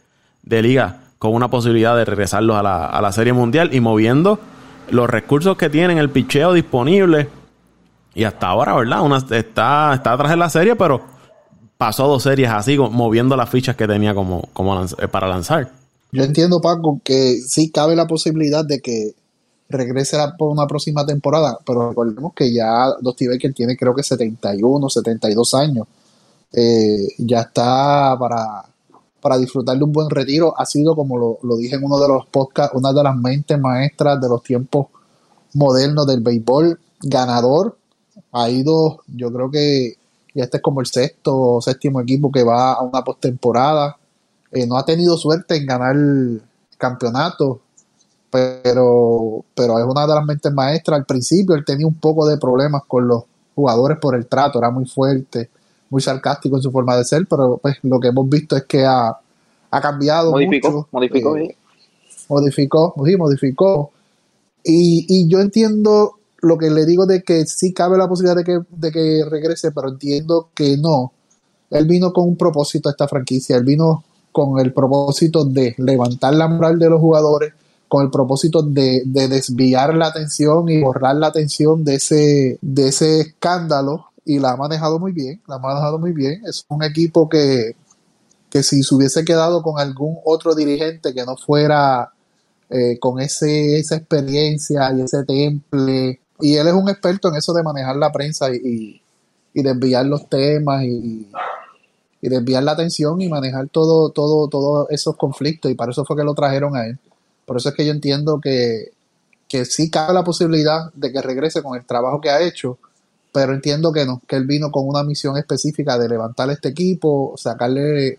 [0.63, 4.39] liga con una posibilidad de regresarlos a la, a la, Serie Mundial y moviendo
[4.91, 7.29] los recursos que tienen, el picheo disponible.
[8.15, 9.03] Y hasta ahora, ¿verdad?
[9.03, 11.03] Una, está, está atrás de la serie, pero
[11.77, 15.71] pasó dos series así, moviendo las fichas que tenía como, como eh, para lanzar.
[16.13, 19.15] Yo entiendo, Paco, que sí cabe la posibilidad de que
[19.69, 24.89] regrese por una próxima temporada, pero recordemos que ya Dusty Baker tiene creo que 71,
[24.89, 25.87] 72 años.
[26.53, 28.65] Eh, ya está para,
[29.21, 30.55] para disfrutar de un buen retiro.
[30.57, 33.59] Ha sido, como lo, lo, dije en uno de los podcasts, una de las mentes
[33.59, 34.87] maestras de los tiempos
[35.55, 37.77] modernos del béisbol, ganador.
[38.33, 39.97] Ha ido, yo creo que
[40.35, 43.97] ya este es como el sexto o séptimo equipo que va a una postemporada.
[44.53, 45.97] Eh, no ha tenido suerte en ganar
[46.79, 47.61] campeonato
[48.35, 50.99] pero, pero es una de las mentes maestras.
[50.99, 53.23] Al principio él tenía un poco de problemas con los
[53.55, 55.51] jugadores por el trato, era muy fuerte,
[55.89, 58.85] muy sarcástico en su forma de ser, pero pues lo que hemos visto es que
[58.85, 59.17] ha,
[59.71, 60.89] ha cambiado modificó, mucho.
[60.91, 61.57] Modificó, eh,
[62.29, 63.93] modificó, sí, modificó.
[64.65, 68.43] Y, y yo entiendo lo que le digo de que sí cabe la posibilidad de
[68.43, 71.13] que, de que regrese, pero entiendo que no.
[71.71, 76.35] Él vino con un propósito a esta franquicia, él vino con el propósito de levantar
[76.35, 77.55] la moral de los jugadores,
[77.95, 83.21] con el propósito de, desviar la atención y borrar la atención de ese, de ese
[83.21, 86.43] escándalo y la ha manejado muy bien, la ha manejado muy bien.
[86.45, 87.77] Es un equipo que,
[88.51, 92.11] que si se hubiese quedado con algún otro dirigente que no fuera
[92.69, 97.53] eh, con ese, esa experiencia y ese temple, y él es un experto en eso
[97.53, 99.01] de manejar la prensa y,
[99.55, 101.31] y, desviar los temas y,
[102.21, 106.17] y, desviar la atención y manejar todo, todo, todos esos conflictos, y para eso fue
[106.17, 106.99] que lo trajeron a él.
[107.45, 108.93] Por eso es que yo entiendo que,
[109.49, 112.79] que sí cabe la posibilidad de que regrese con el trabajo que ha hecho,
[113.33, 117.35] pero entiendo que no, que él vino con una misión específica de levantar este equipo,
[117.37, 118.19] sacarle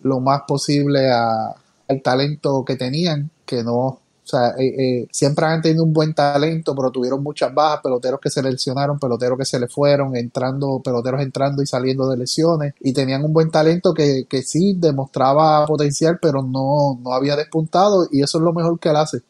[0.00, 5.62] lo más posible al talento que tenían, que no o sea, eh, eh, siempre han
[5.62, 9.60] tenido un buen talento, pero tuvieron muchas bajas, peloteros que se lesionaron, peloteros que se
[9.60, 14.26] le fueron, entrando, peloteros entrando y saliendo de lesiones, y tenían un buen talento que,
[14.28, 18.88] que sí demostraba potencial, pero no, no había despuntado, y eso es lo mejor que
[18.88, 19.20] él hace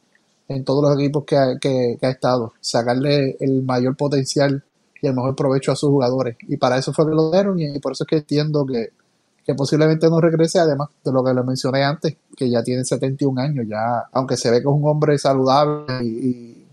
[0.48, 4.64] en todos los equipos que ha, que, ha estado, sacarle el mayor potencial
[5.02, 6.38] y el mejor provecho a sus jugadores.
[6.48, 8.92] Y para eso fue que lo dieron, y por eso es que entiendo que
[9.46, 13.40] que posiblemente no regrese, además de lo que le mencioné antes, que ya tiene 71
[13.40, 16.66] años, ya, aunque se ve que es un hombre saludable y,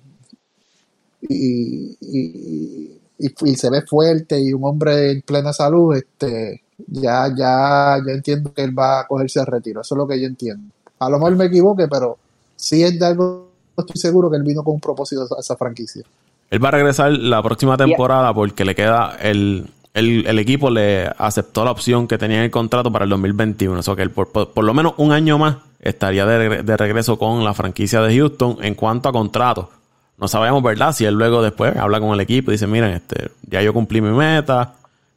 [1.22, 7.98] y, y, y, se ve fuerte y un hombre en plena salud, este, ya, ya,
[8.06, 10.74] ya entiendo que él va a cogerse al retiro, eso es lo que yo entiendo.
[11.00, 12.18] A lo mejor me equivoque, pero
[12.56, 16.04] sí es de algo, estoy seguro que él vino con un propósito a esa franquicia.
[16.50, 21.64] Él va a regresar la próxima temporada porque le queda el, el, equipo le aceptó
[21.64, 23.80] la opción que tenía en el contrato para el 2021.
[23.80, 28.02] O sea que por, lo menos un año más estaría de, regreso con la franquicia
[28.02, 29.70] de Houston en cuanto a contrato.
[30.18, 30.94] No sabemos, ¿verdad?
[30.94, 34.02] Si él luego después habla con el equipo y dice, miren, este, ya yo cumplí
[34.02, 34.74] mi meta,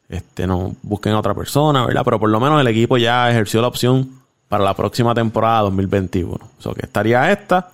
[0.08, 2.02] este, no busquen a otra persona, ¿verdad?
[2.04, 6.34] Pero por lo menos el equipo ya ejerció la opción para la próxima temporada 2021.
[6.34, 7.70] O sea, que estaría esta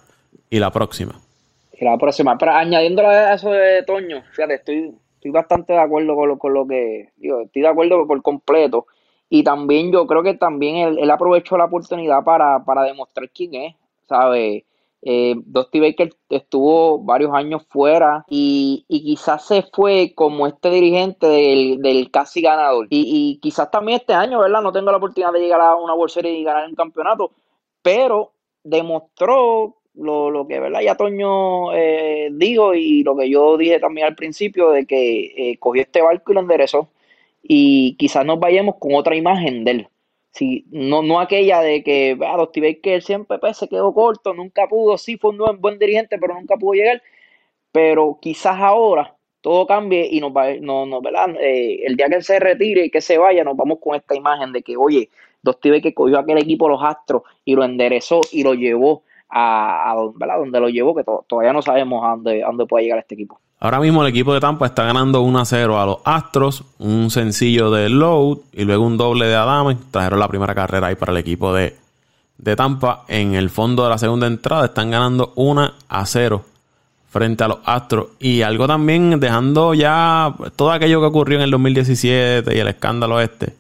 [0.50, 1.14] y la próxima.
[1.78, 2.36] Y la próxima.
[2.38, 6.52] Pero añadiendo a eso de Toño, fíjate, estoy, estoy bastante de acuerdo con lo, con
[6.52, 8.87] lo que digo, estoy de acuerdo por completo.
[9.28, 13.54] Y también yo creo que también él, él aprovechó la oportunidad para, para demostrar quién
[13.54, 14.64] es, ¿sabes?
[15.04, 22.11] Eh, Dusty Baker estuvo varios años fuera y, quizás se fue como este dirigente del,
[22.11, 22.88] casi ganador.
[22.90, 24.61] Y, quizás también este año, ¿verdad?
[24.61, 27.32] No tengo la oportunidad de llegar a una World Series y ganar un campeonato,
[27.80, 28.32] pero
[28.64, 30.81] demostró lo, que, ¿verdad?
[30.81, 35.59] Ya Toño eh, dijo y lo que yo dije también al principio de que eh,
[35.59, 36.88] cogió este barco y lo enderezó.
[37.42, 39.88] Y quizás nos vayamos con otra imagen de él.
[40.31, 44.66] Sí, no, no aquella de que a los Baker siempre pues, se quedó corto, nunca
[44.66, 47.02] pudo, sí fue un buen, dirigente, pero nunca pudo llegar.
[47.72, 51.37] Pero quizás ahora todo cambie y nos va, no, no, ¿verdad?
[51.40, 54.14] Eh, el día que él se retire y que se vaya, nos vamos con esta
[54.14, 55.11] imagen de que, oye,
[55.42, 59.96] Dusty Baker cogió aquel equipo los Astros y lo enderezó y lo llevó a, a
[60.14, 60.38] ¿verdad?
[60.38, 63.40] donde lo llevó, que todavía no sabemos a dónde, a dónde puede llegar este equipo.
[63.58, 67.10] Ahora mismo el equipo de Tampa está ganando 1 a 0 a los Astros, un
[67.10, 69.78] sencillo de Load y luego un doble de Adame.
[69.90, 71.76] Trajeron la primera carrera ahí para el equipo de,
[72.38, 73.04] de Tampa.
[73.08, 76.44] En el fondo de la segunda entrada están ganando 1 a 0
[77.08, 78.08] frente a los Astros.
[78.18, 83.20] Y algo también dejando ya todo aquello que ocurrió en el 2017 y el escándalo
[83.20, 83.54] este.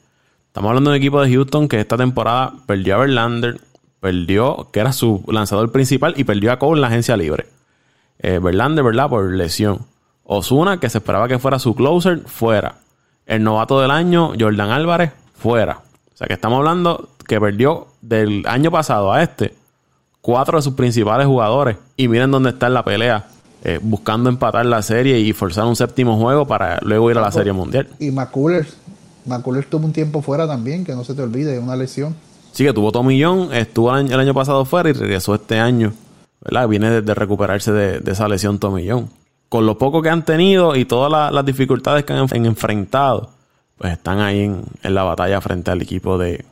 [0.48, 3.60] Estamos hablando de un equipo de Houston que esta temporada perdió a Verlander,
[4.02, 7.46] perdió, que era su lanzador principal, y perdió a Cole en la agencia libre.
[8.18, 9.08] Eh, Verlander, ¿verdad?
[9.08, 9.86] Por lesión.
[10.24, 12.78] Osuna, que se esperaba que fuera su closer, fuera.
[13.26, 15.82] El novato del año, Jordan Álvarez, fuera.
[16.12, 19.54] O sea que estamos hablando que perdió del año pasado a este
[20.20, 21.76] cuatro de sus principales jugadores.
[21.96, 23.26] Y miren dónde está en la pelea.
[23.62, 27.30] Eh, buscando empatar la serie y forzar un séptimo juego para luego ir a la
[27.30, 27.88] Serie Mundial.
[28.00, 28.76] Y McCullers,
[29.26, 32.16] McCullers tuvo un tiempo fuera también, que no se te olvide, una lesión.
[32.52, 35.92] Sí, que tuvo Tomillón, estuvo el año, pasado fuera y regresó este año.
[36.40, 36.68] ¿verdad?
[36.68, 39.10] Viene de, recuperarse de, de, esa lesión Tomillón
[39.52, 43.28] con lo poco que han tenido y todas las dificultades que han, enfrentado,
[43.76, 46.42] pues están ahí en, la batalla frente al equipo de,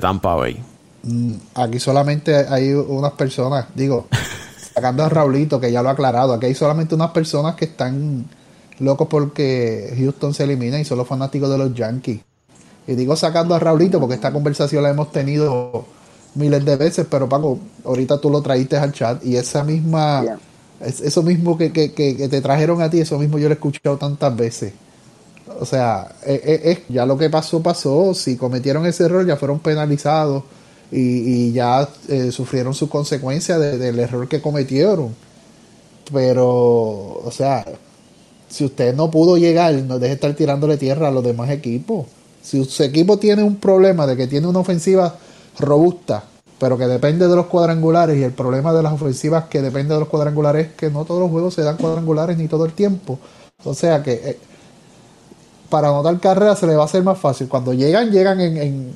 [0.00, 0.60] Tampa Bay.
[1.04, 4.08] Mm, aquí solamente hay unas personas, digo,
[4.74, 8.24] sacando a Raulito, que ya lo ha aclarado, aquí hay solamente unas personas que están
[8.80, 12.18] locos porque Houston se elimina y son los fanáticos de los Yankees.
[12.86, 15.84] Y digo sacando a Raulito porque esta conversación la hemos tenido
[16.34, 20.38] miles de veces, pero Paco, ahorita tú lo traíste al chat y esa misma
[20.80, 24.72] eso mismo que, te trajeron a ti, eso mismo yo lo he escuchado tantas veces.
[25.58, 28.14] O sea, eh, eh, eh, ya lo que pasó, pasó.
[28.14, 30.44] Si cometieron ese error, ya fueron penalizados
[30.90, 31.88] y, ya
[32.32, 35.14] sufrieron sus consecuencias del error que cometieron.
[36.12, 37.64] Pero, o sea,
[38.48, 42.06] si usted no pudo llegar, no deje de estar tirándole tierra a los demás equipos.
[42.42, 45.14] Si su equipo tiene un problema de que tiene una ofensiva
[45.58, 46.24] robusta,
[46.58, 50.00] pero que depende de los cuadrangulares y el problema de las ofensivas que depende de
[50.00, 53.18] los cuadrangulares es que no todos los juegos se dan cuadrangulares ni todo el tiempo.
[53.64, 54.38] O sea que eh,
[55.70, 57.48] para anotar carreras se le va a hacer más fácil.
[57.48, 58.92] Cuando llegan, llegan en, en,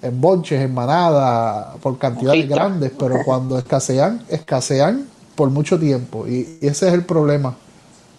[0.00, 6.26] en bonches, en manada, por cantidades grandes, pero cuando escasean, escasean por mucho tiempo.
[6.26, 7.54] Y, ese es el problema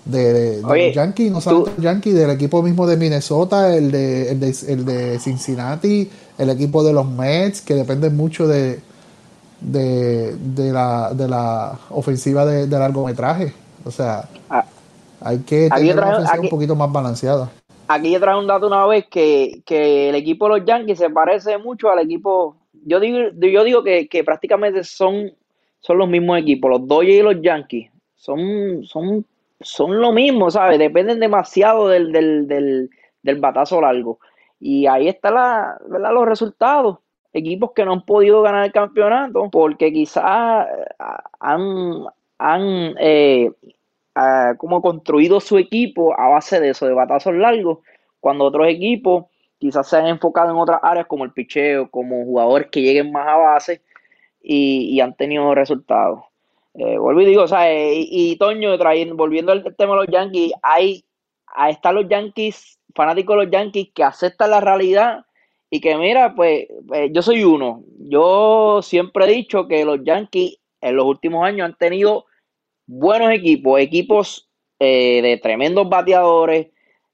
[0.05, 4.39] de, los Yankees, no solamente los Yankees, del equipo mismo de Minnesota, el de, el
[4.39, 6.09] de, el de Cincinnati
[6.39, 8.79] el equipo de los Mets, que depende mucho de,
[9.59, 13.53] de, la, de la ofensiva de, largometraje.
[13.83, 14.65] O sea, ah.
[15.19, 17.51] hay que tener una ofensiva un poquito más balanceada.
[17.89, 21.57] Aquí yo traje un dato una vez que, el equipo de los Yankees se parece
[21.57, 22.55] mucho al equipo.
[22.85, 25.33] Yo digo, yo digo que, prácticamente son,
[25.81, 27.91] son los mismos equipos, los Dodgers y los Yankees.
[28.15, 29.25] Son, son,
[29.62, 30.80] son lo mismo, ¿sabes?
[30.80, 32.89] Dependen demasiado del, del, del,
[33.24, 34.19] del batazo largo.
[34.60, 37.00] Y ahí están la, los resultados.
[37.32, 41.04] Equipos que no han podido ganar el campeonato porque quizás eh,
[41.39, 42.06] han,
[42.39, 43.52] han eh,
[44.58, 47.80] como construido su equipo a base de eso, de batazos largos,
[48.19, 49.26] cuando otros equipos
[49.60, 53.28] quizás se han enfocado en otras áreas como el picheo, como jugadores que lleguen más
[53.28, 53.82] a base
[54.41, 56.22] y, han tenido resultados.
[56.79, 61.03] Eh, y digo, o sea, y, Toño, trayendo, volviendo al tema de los Yankees, hay,
[61.47, 65.25] ahí están los Yankees fanáticos de los Yankees que aceptan la realidad
[65.69, 67.83] y que mira, pues, pues, yo soy uno.
[67.97, 72.25] Yo siempre he dicho que los Yankees en los últimos años han tenido
[72.87, 76.67] buenos equipos, equipos eh, de tremendos bateadores,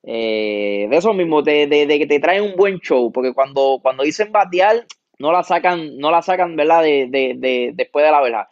[0.04, 4.32] eh, de eso mismo, de, que te traen un buen show, porque cuando, cuando dicen
[4.32, 4.86] batear,
[5.18, 6.84] no la sacan, no la sacan, ¿verdad?
[6.84, 8.48] De, después de la verdad.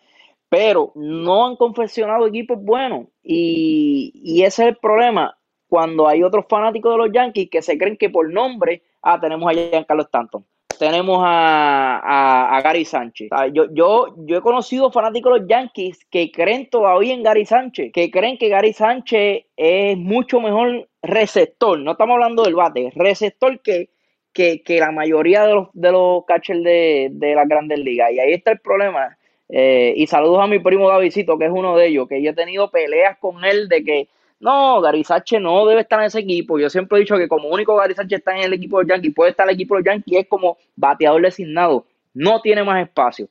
[0.54, 5.36] Pero no han confeccionado equipos buenos y, y ese es el problema
[5.68, 9.50] cuando hay otros fanáticos de los Yankees que se creen que por nombre, ah, tenemos
[9.50, 10.46] a Giancarlo Stanton,
[10.78, 13.30] tenemos a, Gary Sánchez.
[13.52, 17.92] yo, yo, yo he conocido fanáticos de los Yankees que creen todavía en Gary Sánchez,
[17.92, 23.60] que creen que Gary Sánchez es mucho mejor receptor, no estamos hablando del bate, receptor
[23.62, 23.90] que,
[24.32, 28.12] que, la mayoría de los, de los catchers de, de las grandes ligas.
[28.12, 29.18] Y ahí está el problema.
[29.56, 32.34] Eh, y saludos a mi primo Davidito, que es uno de ellos, que yo he
[32.34, 34.08] tenido peleas con él de que
[34.40, 36.58] no, Gary Sánchez no debe estar en ese equipo.
[36.58, 39.14] Yo siempre he dicho que como único Gary Sánchez está en el equipo de Yankees,
[39.14, 41.86] puede estar en el equipo de Yankees, es como bateador designado.
[42.16, 43.30] No tiene más espacio.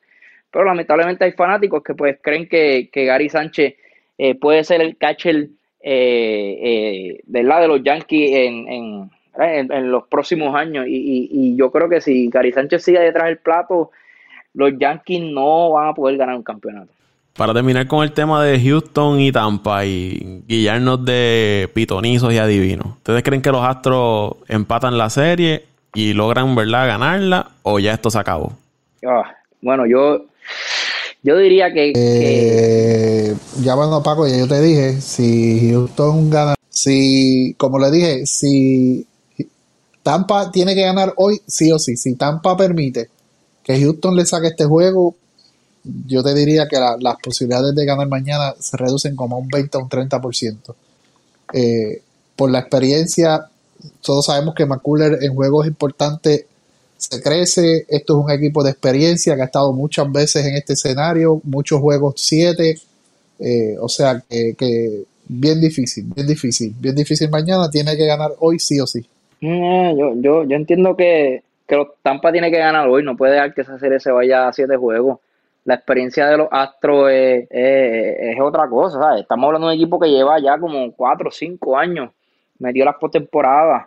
[0.52, 3.74] Pero lamentablemente hay fanáticos que pues creen que, Gary Sánchez
[4.16, 5.48] eh, puede ser el catcher
[5.80, 9.10] eh, eh, lado de los Yankees en,
[9.90, 10.86] los próximos años.
[10.86, 13.90] Y, y, yo creo que si Gary Sánchez sigue detrás del plato,
[14.54, 16.92] los Yankees no van a poder ganar un campeonato.
[17.34, 22.88] Para terminar con el tema de Houston y Tampa y guiarnos de pitonizos y adivinos,
[22.98, 28.10] ¿ustedes creen que los Astros empatan la serie y logran, ¿verdad?, ganarla o ya esto
[28.10, 28.52] se acabó?
[29.06, 30.26] Ah, bueno, yo,
[31.22, 37.54] yo diría que, eh, Ya bueno, Paco, ya yo te dije, si Houston gana, si,
[37.56, 39.06] como le dije, si
[40.02, 43.08] Tampa tiene que ganar hoy, sí o sí, si Tampa permite
[43.64, 45.14] que Houston le saque este juego,
[46.06, 49.78] yo te diría que las posibilidades de ganar mañana se reducen como a un 20
[49.78, 50.74] o un 30%.
[51.54, 52.02] Eh,
[52.36, 53.46] por la experiencia,
[54.00, 56.44] todos sabemos que McCuller en juegos importantes
[56.96, 57.84] se crece.
[57.88, 61.80] Esto es un equipo de experiencia que ha estado muchas veces en este escenario, muchos
[61.80, 62.78] juegos 7.
[63.40, 67.68] Eh, o sea que, bien difícil, bien difícil, bien difícil mañana.
[67.70, 69.04] Tiene que ganar hoy sí o sí.
[69.40, 73.32] Eh, yo, yo, yo entiendo que, que los Tampa tiene que ganar hoy, no puede
[73.32, 75.20] dejar que esa serie se vaya a 7 juegos
[75.64, 79.18] la experiencia de los Astros es, otra cosa.
[79.18, 82.10] Estamos hablando de un equipo que lleva ya como 4 o 5 años
[82.58, 83.86] metió las postemporadas.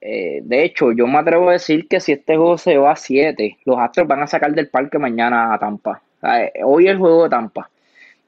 [0.00, 2.96] Eh, de hecho, yo me atrevo a decir que si este juego se va a
[2.96, 6.00] 7, los Astros van a sacar del parque mañana a Tampa.
[6.64, 7.70] hoy es el juego de Tampa.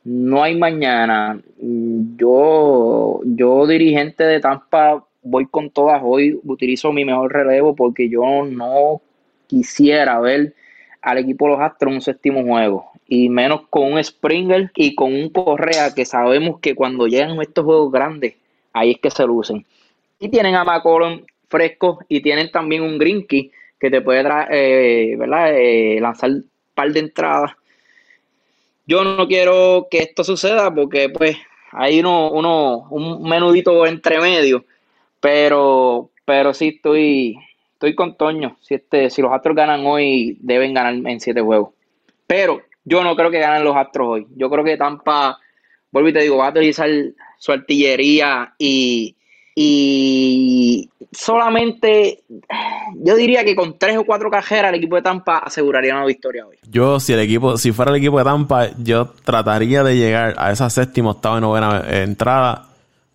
[0.02, 1.38] No hay mañana.
[1.58, 6.38] Yo, yo dirigente de Tampa, voy con todas hoy.
[6.44, 9.00] Utilizo mi mejor relevo porque yo no
[9.46, 10.54] quisiera ver
[11.02, 12.90] al equipo de los Astros un séptimo juego.
[13.08, 17.64] Y menos con un Springer y con un Correa que sabemos que cuando llegan estos
[17.64, 18.34] juegos grandes,
[18.72, 19.64] ahí es que se lucen.
[20.18, 25.54] Y tienen a McCollum fresco y tienen también un Grinky que te puede eh, ¿verdad?
[25.54, 27.52] Eh, lanzar un par de entradas.
[28.86, 31.36] Yo no quiero que esto suceda porque pues
[31.72, 34.64] hay uno, uno, un menudito entre medio,
[35.26, 37.36] pero, pero sí estoy,
[37.72, 38.58] estoy con Toño.
[38.60, 41.70] Si, este, si los Astros ganan hoy, deben ganar en siete juegos.
[42.28, 44.26] Pero yo no creo que ganen los Astros hoy.
[44.36, 45.36] Yo creo que Tampa,
[45.90, 46.88] vuelvo y te digo, va a utilizar
[47.38, 49.16] su artillería y,
[49.56, 52.22] y solamente
[52.94, 56.46] yo diría que con tres o cuatro cajeras el equipo de Tampa aseguraría una victoria
[56.46, 56.58] hoy.
[56.70, 60.52] Yo, si el equipo, si fuera el equipo de Tampa, yo trataría de llegar a
[60.52, 62.65] esa séptima, octava y novena entrada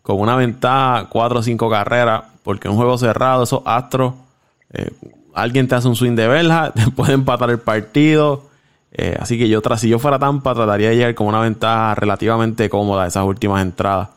[0.01, 4.13] con una ventaja, cuatro o cinco carreras, porque un juego cerrado, esos astros
[4.73, 4.91] eh,
[5.33, 8.43] alguien te hace un swing de verja, te puede empatar el partido.
[8.93, 12.69] Eh, así que yo, si yo fuera Tampa, trataría de llegar con una ventaja relativamente
[12.69, 14.09] cómoda esas últimas entradas.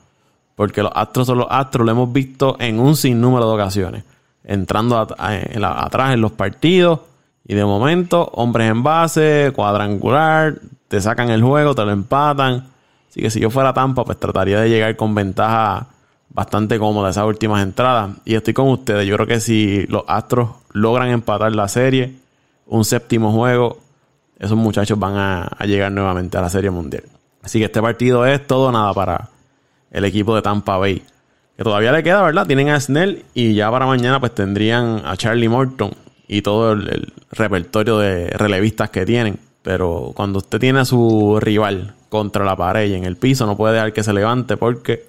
[0.56, 4.04] Porque los Astros son los Astros, lo hemos visto en un sinnúmero de ocasiones.
[4.44, 7.00] Entrando atrás en los partidos.
[7.46, 12.68] Y de momento, hombres en base, cuadrangular, te sacan el juego, te lo empatan.
[13.14, 15.86] Así que si yo fuera Tampa, pues trataría de llegar con ventaja
[16.30, 18.10] bastante cómoda esas últimas entradas.
[18.24, 19.06] Y estoy con ustedes.
[19.06, 22.16] Yo creo que si los Astros logran empatar la serie,
[22.66, 23.78] un séptimo juego,
[24.40, 27.04] esos muchachos van a, llegar nuevamente a la Serie Mundial.
[27.40, 29.28] Así que este partido es todo nada para
[29.92, 31.00] el equipo de Tampa Bay.
[31.56, 32.48] Que todavía le queda, ¿verdad?
[32.48, 35.92] Tienen a Snell y ya para mañana pues tendrían a Charlie Morton
[36.26, 39.38] y todo el repertorio de relevistas que tienen.
[39.62, 43.56] Pero cuando usted tiene a su rival contra la pared y en el piso, no
[43.56, 45.04] puede dejar que se levante porque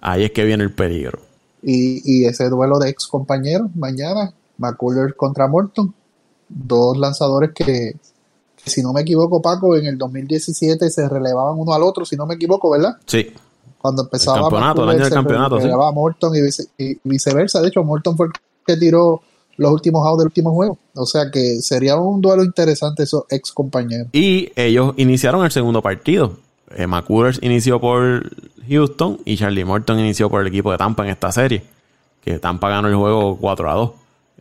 [0.00, 1.18] ahí es que viene el peligro.
[1.64, 5.92] Y, ese duelo de ex compañeros mañana, McCuller contra Morton,
[6.48, 7.96] dos lanzadores que,
[8.64, 12.24] si no me equivoco, Paco, en el 2017 se relevaban uno al otro, si no
[12.24, 12.98] me equivoco, ¿verdad?
[13.04, 13.32] Sí.
[13.78, 16.32] Cuando empezaba el campeonato, el año del campeonato, relevaba a Morton
[16.78, 17.60] y, viceversa.
[17.60, 18.32] De hecho, Morton fue el
[18.64, 19.22] que tiró
[19.56, 20.78] los últimos outs del último juego.
[20.94, 24.06] O sea que sería un duelo interesante esos ex compañeros.
[24.12, 26.43] Y ellos iniciaron el segundo partido.
[26.76, 26.86] Eh,
[27.42, 28.30] inició por
[28.68, 31.62] Houston y Charlie Morton inició por el equipo de Tampa en esta serie.
[32.22, 33.90] Que Tampa ganó el juego 4 a 2.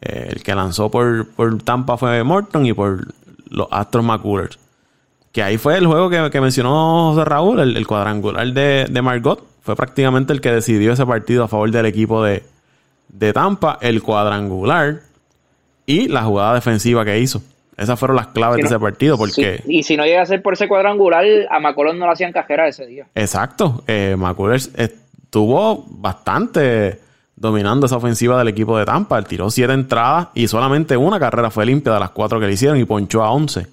[0.02, 1.28] Eh, el que lanzó por,
[1.64, 3.14] Tampa fue Morton y por
[3.50, 4.58] los Astros McCullers.
[5.32, 10.32] Que ahí fue el juego que, mencionó José Raúl, el, cuadrangular de, Margot, fue prácticamente
[10.32, 12.44] el que decidió ese partido a favor del equipo de,
[13.10, 15.02] de Tampa, el cuadrangular
[15.88, 17.42] y la jugada defensiva que hizo.
[17.78, 19.18] Esas fueron las claves de ese partido.
[19.18, 19.62] Porque...
[19.66, 22.68] y si no llega a ser por ese cuadrangular, a McCullers no lo hacían cajera
[22.68, 23.08] ese día.
[23.16, 23.84] Exacto.
[23.88, 27.00] Eh, McCullers estuvo bastante
[27.36, 29.18] dominando esa ofensiva del equipo de Tampa.
[29.18, 32.54] Él tiró siete entradas y solamente una carrera fue limpia de las cuatro que le
[32.54, 33.66] hicieron y ponchó a once.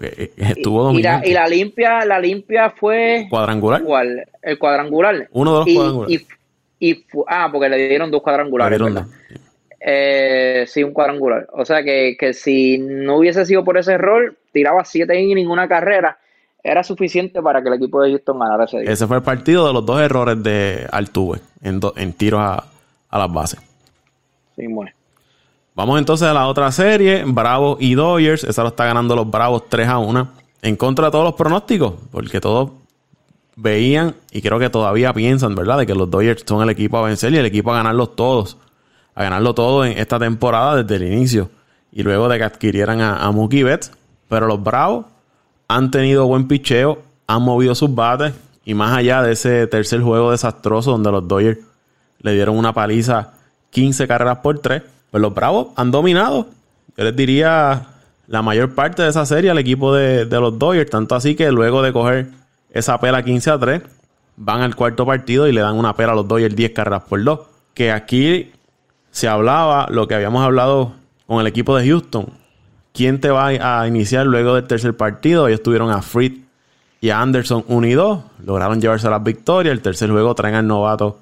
[0.00, 1.26] que eh, estuvo dominando.
[1.26, 3.26] Y la, limpia, la limpia fue.
[3.30, 3.82] ¿Cuadrangular?
[4.42, 5.28] El cuadrangular.
[5.32, 6.26] Uno de los cuadrangulares.
[6.82, 8.80] Y, ah, porque le dieron dos cuadrangulares.
[9.80, 11.48] Eh, sí, un cuadrangular.
[11.52, 15.66] O sea que, que, si no hubiese sido por ese error, tiraba siete y ninguna
[15.68, 16.18] carrera,
[16.62, 18.90] era suficiente para que el equipo de Houston ganara ese día.
[18.90, 22.64] Ese fue el partido de los dos errores de Altuve en, en tiros a,
[23.08, 23.60] a, las bases.
[24.56, 24.90] Sí, bueno.
[25.74, 28.44] Vamos entonces a la otra serie, Bravos y Dodgers.
[28.44, 30.28] Esa lo está ganando los Bravos 3 a 1.
[30.62, 32.72] En contra de todos los pronósticos, porque todos
[33.56, 35.78] veían y creo que todavía piensan, ¿verdad?
[35.78, 38.58] De que los Dodgers son el equipo a vencer y el equipo a ganarlos todos
[39.14, 41.50] a ganarlo todo en esta temporada desde el inicio.
[41.92, 43.92] Y luego de que adquirieran a, Mookie Betts.
[44.28, 45.06] Pero los Bravos
[45.68, 48.32] han tenido buen picheo, han movido sus bates.
[48.64, 51.58] Y más allá de ese tercer juego desastroso donde los Dodgers
[52.20, 53.32] le dieron una paliza
[53.70, 56.48] 15 carreras por 3, pues los Bravos han dominado.
[56.96, 57.86] Yo les diría
[58.28, 60.90] la mayor parte de esa serie al equipo de, de los Dodgers.
[60.90, 62.28] Tanto así que luego de coger
[62.70, 63.82] esa pela 15 a 3,
[64.36, 67.22] van al cuarto partido y le dan una pela a los Dodgers 10 carreras por
[67.22, 67.40] 2.
[67.74, 68.52] Que aquí
[69.10, 70.92] se hablaba lo que habíamos hablado
[71.26, 72.28] con el equipo de Houston.
[72.92, 75.48] ¿Quién te va a iniciar luego del tercer partido?
[75.48, 76.38] Ellos tuvieron a Fried
[77.00, 78.20] y a Anderson unidos.
[78.44, 79.72] Lograron llevarse las victorias.
[79.72, 81.18] El tercer juego traen al novato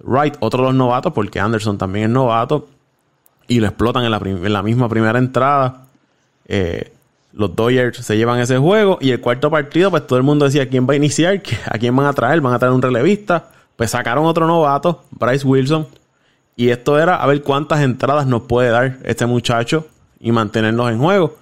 [0.00, 2.68] Wright, otro de los novatos, porque Anderson también es novato.
[3.46, 5.86] Y lo explotan en la, misma primera entrada.
[6.46, 6.92] Eh,
[7.32, 8.98] los Dodgers se llevan ese juego.
[9.00, 11.96] Y el cuarto partido, pues todo el mundo decía quién va a iniciar, a quién
[11.96, 12.40] van a traer.
[12.40, 13.46] Van a traer un relevista.
[13.76, 15.86] Pues sacaron otro novato, Bryce Wilson.
[16.58, 19.86] Y esto era a ver cuántas entradas nos puede dar este muchacho
[20.18, 21.36] y mantenernos en juego.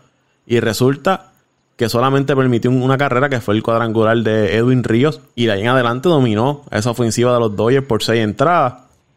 [0.47, 1.33] Y resulta
[1.77, 5.23] que solamente permitió una carrera que fue el cuadrangular de Edwin Ríos.
[5.35, 8.75] Y de ahí en adelante dominó esa ofensiva de los Dodgers por seis entradas.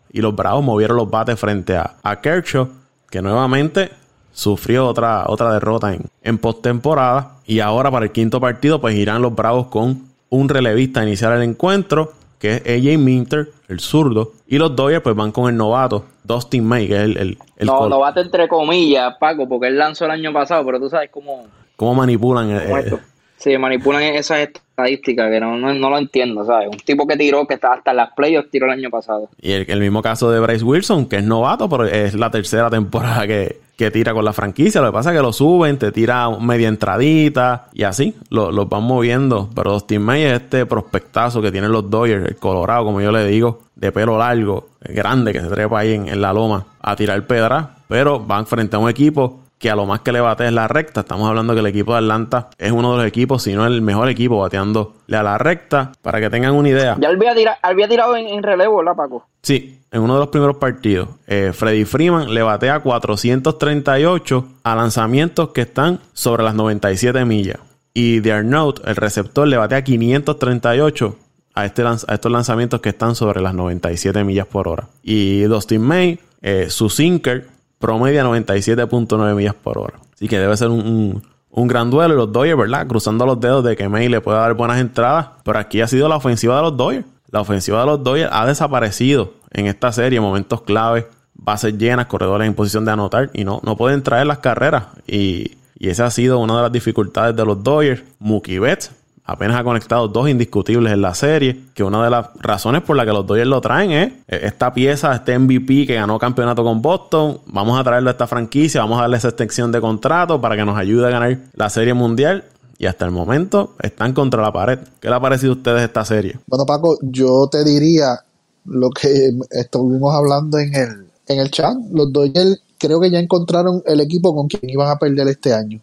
[0.10, 2.70] Y los Bravos movieron los bates frente a, a Kershaw,
[3.10, 3.92] que nuevamente
[4.32, 7.40] sufrió otra, otra derrota en, en postemporada.
[7.46, 11.34] Y ahora para el quinto partido, pues irán los Bravos con un relevista a iniciar
[11.34, 15.58] el encuentro que es AJ Minter, el zurdo, y los Dodgers pues van con el
[15.58, 17.18] novato, Dustin May, que es el...
[17.18, 17.38] el,
[17.68, 21.46] no, novato entre comillas, Paco, porque él lanzó el año pasado, pero tú sabes cómo...
[21.76, 22.50] Cómo manipulan...
[22.52, 22.98] Eh,
[23.38, 26.70] sí, manipulan esas estadísticas que no, no, lo entiendo, ¿sabes?
[26.70, 29.30] Un tipo que tiró, que está hasta en las playoffs, tiró el año pasado.
[29.42, 33.28] Y el mismo caso de Bryce Wilson, que es novato, pero es la tercera temporada
[33.28, 34.82] que, que tira con la franquicia.
[34.82, 38.66] Lo que pasa es que lo suben, te tira media entradita y así los lo
[38.66, 39.50] van moviendo.
[39.56, 43.26] Pero Dustin May es este prospectazo que tienen los Dodgers, el Colorado, como yo le
[43.26, 47.78] digo, de pelo largo, grande, que se trepa ahí en, la loma a tirar pedra.
[47.88, 50.68] Pero van frente a un equipo que a lo más que le bate es la
[50.68, 51.02] recta.
[51.02, 53.82] Estamos hablando que el equipo de Atlanta es uno de los equipos, si no el
[53.82, 56.98] mejor equipo bateándole a la recta, para que tengan una idea.
[57.00, 59.28] Ya había, tirado en, relevo, ¿verdad, Paco?
[59.44, 61.10] Sí, en uno de los primeros partidos.
[61.28, 67.60] Eh, Freddy Freeman le batea 438 a lanzamientos que están sobre las 97 millas.
[67.94, 71.16] Y The Arnaud, el receptor, le batea 538
[71.56, 74.88] a, este a estos lanzamientos que están sobre las 97 millas por hora.
[75.04, 77.48] Y Dustin May, eh, su sinker,
[77.80, 80.00] promedia 97.9 millas por hora.
[80.14, 82.14] Así que debe ser un, gran duelo.
[82.14, 82.88] Y los Dodgers, ¿verdad?
[82.88, 85.30] Cruzando los dedos de que May le pueda dar buenas entradas.
[85.44, 87.06] Pero aquí ha sido la ofensiva de los Dodgers.
[87.32, 92.48] La ofensiva de los Dodgers ha desaparecido en esta serie, momentos clave, bases llenas, corredores
[92.48, 93.30] en posición de anotar.
[93.34, 94.86] Y no, no pueden traer las carreras.
[95.08, 98.04] Y, y esa ha sido una de las dificultades de los Dodgers.
[98.20, 98.92] Mookie Betts
[99.32, 103.06] apenas ha conectado dos indiscutibles en la serie, que una de las razones por la
[103.06, 106.82] que los Dodgers lo traen es eh, esta pieza, este MVP que ganó campeonato con
[106.82, 110.56] Boston, vamos a traerlo a esta franquicia, vamos a darle esa extensión de contrato para
[110.56, 112.44] que nos ayude a ganar la serie mundial.
[112.82, 114.80] Y hasta el momento están contra la pared.
[115.02, 116.40] ¿Qué le ha parecido a ustedes esta serie?
[116.48, 118.22] Bueno, Paco, yo te diría
[118.64, 121.76] lo que estuvimos hablando en el, en el chat.
[121.92, 125.82] Los Dodgers creo que ya encontraron el equipo con quien iban a perder este año.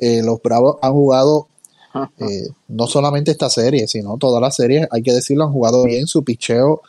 [0.00, 1.48] Eh, los Bravos han jugado
[1.94, 6.06] eh, no solamente esta serie, sino todas las series, hay que decirlo, han jugado bien
[6.06, 6.82] su picheo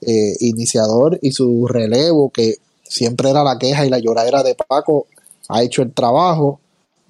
[0.00, 5.06] eh, iniciador y su relevo, que siempre era la queja y la lloradera de Paco,
[5.48, 6.60] ha hecho el trabajo.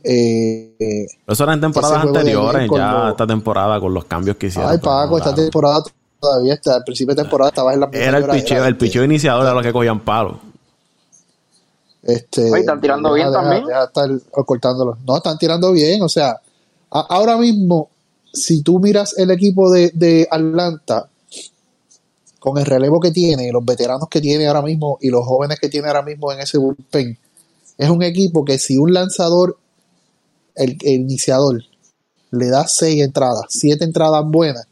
[0.03, 4.71] Eh, eso era en temporadas anteriores, ya esta temporada con los cambios que hicieron.
[4.71, 5.83] Ay, Paco, esta temporada
[6.21, 9.45] todavía está, al principio de temporada estaba en la Era el picheo, el picheo iniciador
[9.45, 10.37] era lo que cogían palos.
[12.03, 13.65] Este, están tirando bien también.
[14.47, 14.99] cortándolo.
[15.07, 16.39] No, están tirando bien, o sea,
[16.95, 17.91] ahora mismo,
[18.33, 21.09] si tú miras el equipo de, Atlanta,
[22.39, 25.69] con el relevo que tiene, los veteranos que tiene ahora mismo y los jóvenes que
[25.69, 27.19] tiene ahora mismo en ese bullpen,
[27.79, 29.59] es un equipo que si un lanzador,
[30.55, 31.63] el, iniciador,
[32.31, 34.67] le da seis entradas, siete entradas buenas,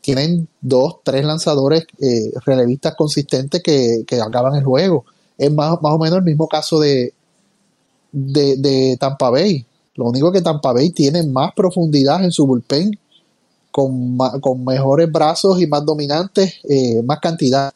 [0.00, 5.04] tienen dos, tres lanzadores eh, relevistas consistentes que, acaban el juego.
[5.36, 7.12] Es más, más o menos el mismo caso de,
[8.12, 9.66] de, Tampa Bay.
[9.98, 12.96] Lo único que Tampa Bay tiene más profundidad en su bullpen
[13.72, 14.16] con,
[14.64, 17.72] mejores brazos y más dominantes, eh, más cantidad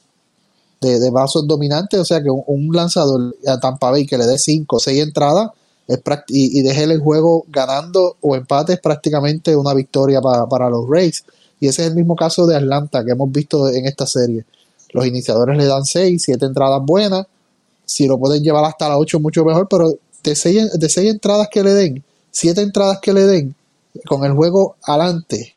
[0.80, 1.98] de, brazos dominantes.
[1.98, 5.50] O sea que un, lanzador a Tampa Bay que le dé 5 o 6 entradas
[5.88, 5.98] es
[6.28, 11.24] y, y deje el juego ganando o empate es prácticamente una victoria para los Rays.
[11.58, 14.44] Y ese es el mismo caso de Atlanta que hemos visto en esta serie.
[14.92, 17.26] Los iniciadores le dan 6, 7 entradas buenas.
[17.84, 19.66] Si lo pueden llevar hasta las 8, mucho mejor.
[19.68, 19.92] Pero
[20.22, 23.54] de 6 de seis entradas que le den, 7 entradas que le den,
[24.06, 25.54] con el juego adelante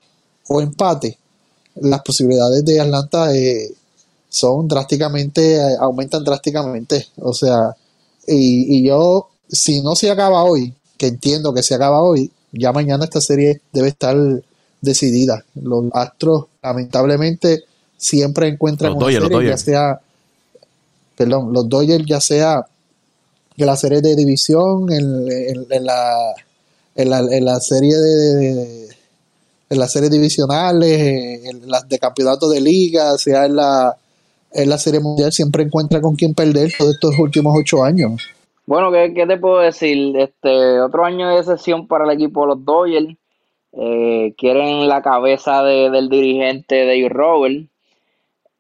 [0.47, 1.17] o empate,
[1.75, 3.73] las posibilidades de Atlanta eh,
[4.29, 7.07] son drásticamente, eh, aumentan drásticamente.
[7.17, 7.75] O sea,
[8.27, 12.71] y, y, yo, si no se acaba hoy, que entiendo que se acaba hoy, ya
[12.71, 14.15] mañana esta serie debe estar
[14.81, 15.43] decidida.
[15.55, 17.63] Los Astros, lamentablemente,
[17.97, 19.99] siempre encuentran una serie, ya sea,
[21.17, 22.65] perdón, los Dodgers, ya sea
[23.55, 25.27] que la serie de división, en,
[25.69, 26.33] en, la,
[26.95, 28.85] en, la, en la serie de
[29.69, 33.97] en las series divisionales, en las de campeonato de liga, sea en la,
[34.51, 38.21] en la serie mundial, siempre encuentra con quién perder todos estos últimos ocho años.
[38.65, 40.15] Bueno, ¿qué, qué te puedo decir?
[40.17, 43.15] Este otro año de sesión para el equipo de los Dodgers.
[43.73, 47.67] Eh, quieren la cabeza de, del dirigente Dave Robert.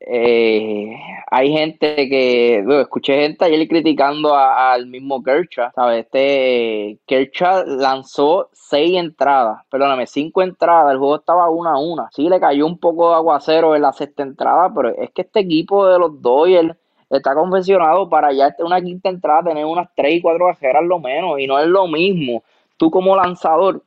[0.07, 0.95] Eh,
[1.31, 6.05] hay gente que, escuché gente ayer criticando al mismo Kershaw, ¿sabes?
[6.05, 12.09] Este Kershaw lanzó seis entradas, perdóname, cinco entradas, el juego estaba una a una.
[12.11, 15.39] Sí, le cayó un poco de aguacero en la sexta entrada, pero es que este
[15.39, 16.75] equipo de los Dodgers
[17.09, 21.39] está confeccionado para ya una quinta entrada tener unas tres y cuatro cajeras lo menos,
[21.39, 22.43] y no es lo mismo.
[22.77, 23.81] Tú como lanzador,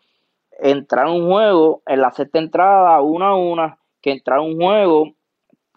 [0.58, 4.56] entrar en un juego en la sexta entrada, una a una, que entrar en un
[4.60, 5.12] juego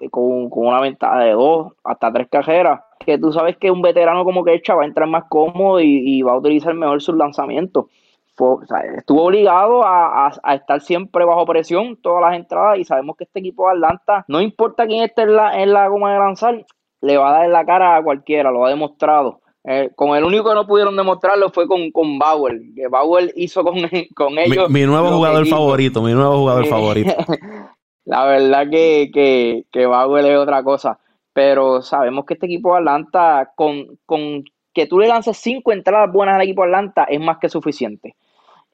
[0.02, 4.24] este, con, una ventaja de dos hasta tres cajeras, que tú sabes que un veterano
[4.24, 7.86] como Kecha va a entrar más cómodo y, va a utilizar mejor sus lanzamientos.
[8.98, 13.68] estuvo obligado a, estar siempre bajo presión todas las entradas y sabemos que este equipo
[13.68, 16.66] de Atlanta, no importa quién esté en la, en la goma de lanzar,
[17.02, 19.42] le va a dar la cara a cualquiera, lo ha demostrado.
[19.64, 23.64] Eh, con el único que no pudieron demostrarlo fue con, con Bauer, que Bauer hizo
[23.64, 23.76] con,
[24.16, 24.70] con ellos.
[24.72, 27.14] Mi, nuevo jugador favorito, mi nuevo jugador favorito.
[28.06, 31.00] La verdad que, que, que Bauer es otra cosa.
[31.34, 34.44] Pero sabemos que este equipo de Atlanta, con, con
[34.74, 38.16] que tú le lances cinco entradas buenas al equipo de Atlanta, es más que suficiente.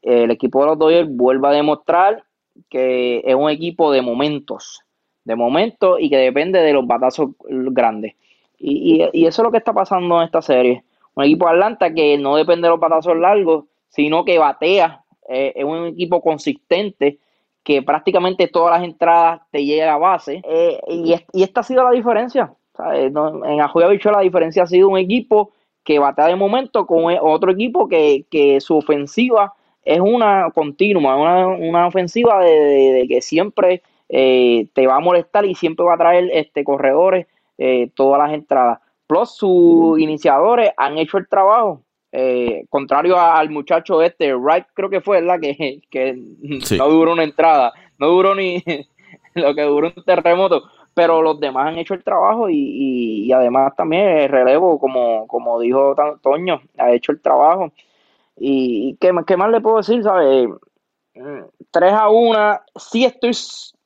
[0.02, 2.24] El equipo de los Dodgers vuelve a demostrar
[2.70, 4.82] que es un equipo de momentos,
[5.24, 8.16] de momentos y que depende de los batazos grandes.
[8.58, 10.84] Y, y, eso es lo que está pasando en esta serie.
[11.14, 15.04] Un equipo de Atlanta que no depende de los batazos largos, sino que batea.
[15.30, 17.20] Eh, es un equipo consistente
[17.68, 20.42] que prácticamente todas las entradas te llegan a base.
[20.46, 22.54] Eh, y, esta ha sido la diferencia.
[22.94, 25.52] en Ajuya Bicho la diferencia ha sido un equipo
[25.84, 29.54] que batea de momento con e, otro equipo que, su ofensiva
[29.84, 31.18] es una continua,
[31.58, 36.30] una, ofensiva de, que siempre eh, te va a molestar y siempre va a traer
[36.32, 38.80] este, corredores eh, todas las entradas.
[39.08, 41.82] Plus, sus iniciadores han hecho el trabajo.
[42.20, 45.40] Eh, contrario al muchacho este, Wright creo que fue, ¿verdad?
[45.40, 46.16] Que, que
[46.76, 48.64] no duró una entrada, no duró ni
[49.36, 50.64] lo que duró un terremoto,
[50.96, 55.96] pero los demás han hecho el trabajo y, además también el relevo, como, como dijo
[56.24, 57.72] Toño, ha hecho el trabajo.
[58.36, 60.02] Y, ¿qué, ¿qué, más le puedo decir?
[60.02, 60.48] ¿Sabe?
[61.70, 63.32] 3 a 1, sí estoy,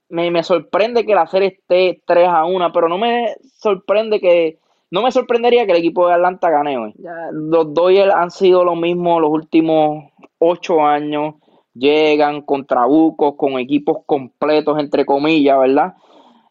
[0.07, 4.57] me, me sorprende que la serie esté 3 a 1, pero no me sorprende que
[4.91, 6.93] no me sorprendería que el equipo de Atlanta gane hoy.
[7.31, 11.35] los Dodgers han sido lo mismo los últimos ocho años.
[11.73, 15.93] Llegan con trabucos, con equipos completos, entre comillas, ¿verdad?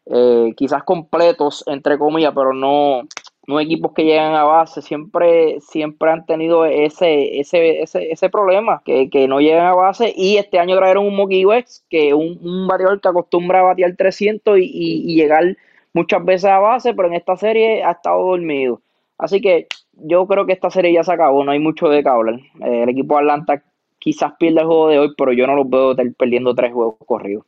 [0.07, 3.03] Eh, quizás completos, entre comillas, pero no,
[3.45, 4.81] no equipos que llegan a base.
[4.81, 10.11] Siempre, siempre han tenido ese, ese, ese, ese problema, que, no llegan a base.
[10.17, 13.95] Y este año trajeron un Mookie Wex, que un, un bateador que acostumbra a batear
[13.95, 15.55] 300 y, y llegar
[15.93, 18.81] muchas veces a base, pero en esta serie ha estado dormido.
[19.17, 22.09] Así que yo creo que esta serie ya se acabó, no hay mucho de que
[22.09, 22.35] hablar.
[22.35, 23.63] Eh, el equipo de Atlanta
[23.99, 27.43] quizás pierda el juego de hoy, pero yo no los veo perdiendo tres juegos corridos.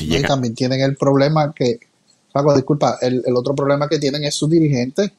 [0.00, 1.78] y también tienen el problema que,
[2.32, 5.12] Paco, disculpa, el, otro problema que tienen es su dirigente.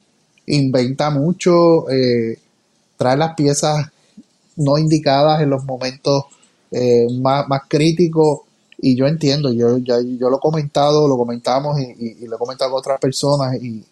[0.47, 2.37] Inventa mucho, eh,
[2.97, 3.91] trae las piezas
[4.57, 6.25] no indicadas en los momentos
[6.71, 8.41] eh, más, más críticos
[8.83, 12.71] y yo entiendo, yo, ya, yo lo he comentado, lo comentamos y, lo he comentado
[12.71, 13.85] con otras personas y,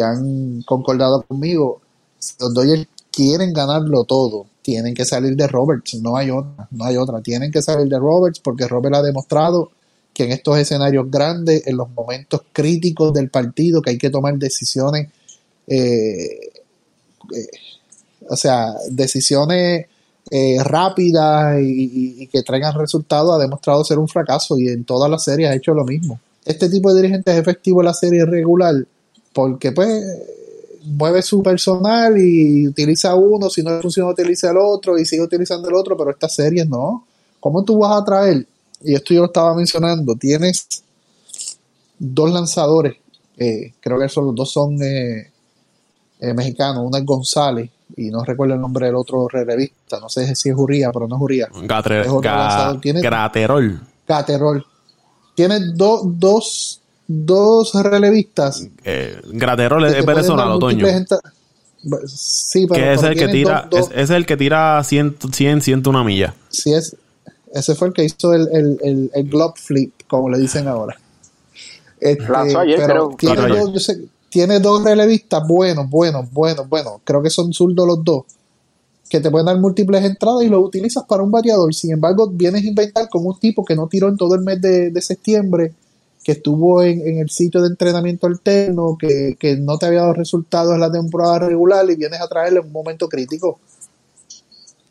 [0.00, 1.80] han concordado conmigo.
[2.16, 6.84] Si los Dodgers quieren ganarlo todo, tienen que salir de Roberts, no hay otra, no
[6.84, 9.72] hay otra, tienen que salir de Roberts porque Roberts ha demostrado
[10.14, 14.36] que en estos escenarios grandes, en los momentos críticos del partido, que hay que tomar
[14.36, 15.08] decisiones,
[15.66, 16.52] eh,
[17.34, 17.50] eh,
[18.28, 19.86] o sea, decisiones
[20.28, 25.24] eh, rápidas y, que traigan resultados, ha demostrado ser un fracaso y en todas las
[25.24, 26.20] series ha hecho lo mismo.
[26.44, 28.74] Este tipo de dirigente es efectivo en la serie regular
[29.32, 30.04] porque pues
[30.84, 35.68] mueve su personal y utiliza uno, si no funciona utiliza el otro y sigue utilizando
[35.68, 37.06] el otro, pero estas series no.
[37.38, 38.46] ¿Cómo tú vas a traer?
[38.82, 40.66] Y esto yo lo estaba mencionando, tienes
[41.98, 42.96] dos lanzadores,
[43.36, 45.30] eh, creo que son, los dos son eh,
[46.34, 50.48] mexicanos, uno es González y no recuerdo el nombre del otro revista, no sé si
[50.48, 51.48] es Juría, pero no es Juría.
[51.62, 52.80] Graterol.
[54.06, 54.66] Graterol.
[55.34, 58.66] Tiene dos, dos relevistas.
[58.84, 60.86] Eh, Graterol es venezolano, Toño.
[62.06, 66.34] Sí, pero, que es el que tira, Es, el que tira 100, 100, 101 millas.
[66.50, 66.94] Sí, es,
[67.54, 70.98] ese fue el que hizo el, el, el, glove flip, como le dicen ahora.
[71.98, 73.90] Este, pero tiene, dos,
[74.30, 76.94] tiene dos relevistas buenos, buenos, buenos, buenos.
[77.04, 78.24] Creo que son zurdos los dos.
[79.08, 81.74] Que te pueden dar múltiples entradas y los utilizas para un variador.
[81.74, 84.60] Sin embargo, vienes a inventar con un tipo que no tiró en todo el mes
[84.60, 85.74] de, septiembre,
[86.22, 90.74] que estuvo en, el sitio de entrenamiento alterno, que, que no te había dado resultados
[90.74, 93.58] en la temporada regular y vienes a traerle en un momento crítico.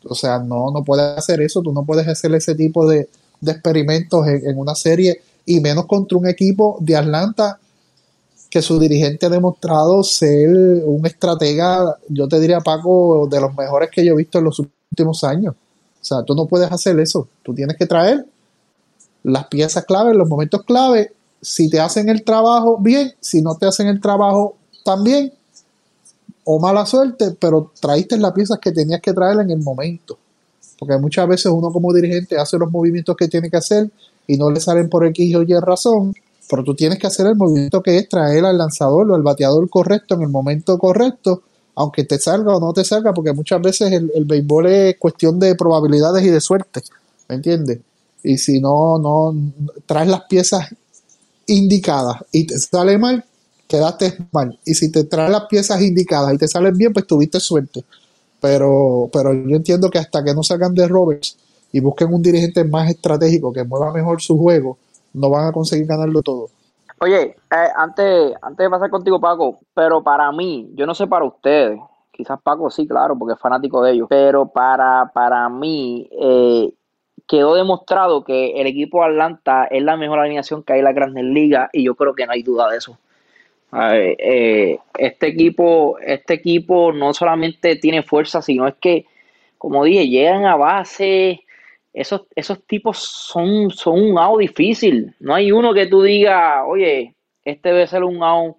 [0.04, 3.08] O sea, no, no puedes hacer eso, tú no puedes hacer ese tipo de,
[3.42, 7.58] experimentos en, una serie y menos contra un equipo de Atlanta
[8.50, 10.50] que su dirigente ha demostrado ser
[10.84, 14.58] un estratega, yo te diría Paco, de los mejores que yo he visto en los
[14.58, 15.54] últimos años.
[15.54, 18.26] O sea, tú no puedes hacer eso, tú tienes que traer
[19.22, 23.66] las piezas clave, los momentos clave, si te hacen el trabajo bien, si no te
[23.66, 25.32] hacen el trabajo también,
[26.44, 30.18] o mala suerte, pero traíste las piezas que tenías que traer en el momento.
[30.78, 33.90] Porque muchas veces uno como dirigente hace los movimientos que tiene que hacer
[34.26, 36.14] y no le salen por X o Y razón,
[36.50, 39.70] pero tú tienes que hacer el movimiento que es traer al lanzador o al bateador
[39.70, 41.44] correcto en el momento correcto,
[41.76, 45.54] aunque te salga o no te salga, porque muchas veces el, béisbol es cuestión de
[45.54, 46.82] probabilidades y de suerte,
[47.28, 47.78] ¿me entiendes?
[48.24, 49.32] Y si no, no
[49.86, 50.66] traes las piezas
[51.46, 53.24] indicadas y te sale mal,
[53.68, 54.58] quedaste mal.
[54.64, 57.84] Y si te traes las piezas indicadas y te salen bien, pues tuviste suerte.
[58.40, 61.36] Pero, pero yo entiendo que hasta que no salgan de Roberts
[61.70, 64.78] y busquen un dirigente más estratégico que mueva mejor su juego,
[65.12, 66.48] no van a conseguir ganarlo todo.
[67.02, 71.24] Oye, eh, antes, antes de pasar contigo, Paco, pero para mí, yo no sé para
[71.24, 71.80] ustedes,
[72.12, 76.70] quizás Paco sí, claro, porque es fanático de ellos, pero para, para mí eh,
[77.26, 81.24] quedó demostrado que el equipo Atlanta es la mejor alineación que hay en la Grandes
[81.24, 82.98] Ligas y yo creo que no hay duda de eso.
[83.72, 89.06] Eh, este equipo, este equipo no solamente tiene fuerza, sino es que,
[89.56, 91.44] como dije, llegan a base.
[91.92, 95.14] Esos, esos tipos son, son un out difícil.
[95.20, 97.14] No hay uno que tú digas, oye,
[97.44, 98.56] este debe ser un out,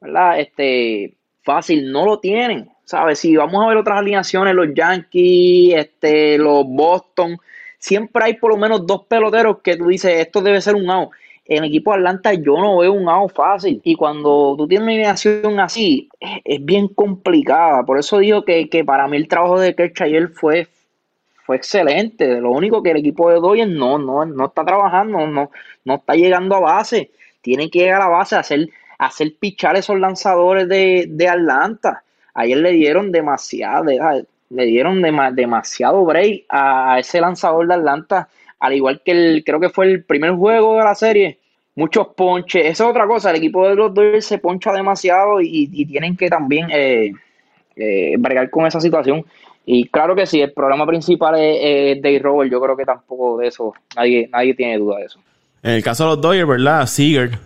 [0.00, 0.40] ¿verdad?
[0.40, 1.90] Este, fácil.
[1.90, 2.70] No lo tienen.
[2.84, 3.20] ¿Sabes?
[3.20, 7.38] Si vamos a ver otras alineaciones, los Yankees, este, los Boston,
[7.78, 11.10] siempre hay por lo menos dos peloteros que tú dices, esto debe ser un out
[11.46, 13.80] en el equipo Atlanta yo no veo un out fácil.
[13.84, 16.08] Y cuando tú tienes una alineación así,
[16.44, 17.84] es, bien complicada.
[17.84, 20.68] Por eso digo que, para mí el trabajo de Kerch ayer fue,
[21.44, 22.40] fue excelente.
[22.40, 25.50] Lo único que el equipo de Dodgers no, no, no está trabajando, no,
[25.84, 27.10] no está llegando a base.
[27.40, 28.68] Tienen que llegar a base a hacer,
[28.98, 32.02] hacer pichar esos lanzadores de, Atlanta.
[32.34, 38.28] Ayer le dieron demasiado, le dieron demasiado break a ese lanzador de Atlanta
[38.64, 41.38] al igual que el, creo que fue el primer juego de la serie,
[41.74, 42.64] muchos ponches.
[42.64, 46.30] Esa es otra cosa, el equipo de los Dodgers se poncha demasiado y, tienen que
[46.30, 47.12] también eh,
[47.76, 49.26] eh, bregar con esa situación.
[49.66, 52.50] Y claro que sí, el problema principal es, Dave Robert.
[52.50, 55.18] Yo creo que tampoco de eso, nadie, nadie tiene duda de eso.
[55.62, 56.86] En el caso de los Dodgers, ¿verdad?
[56.86, 57.38] Seager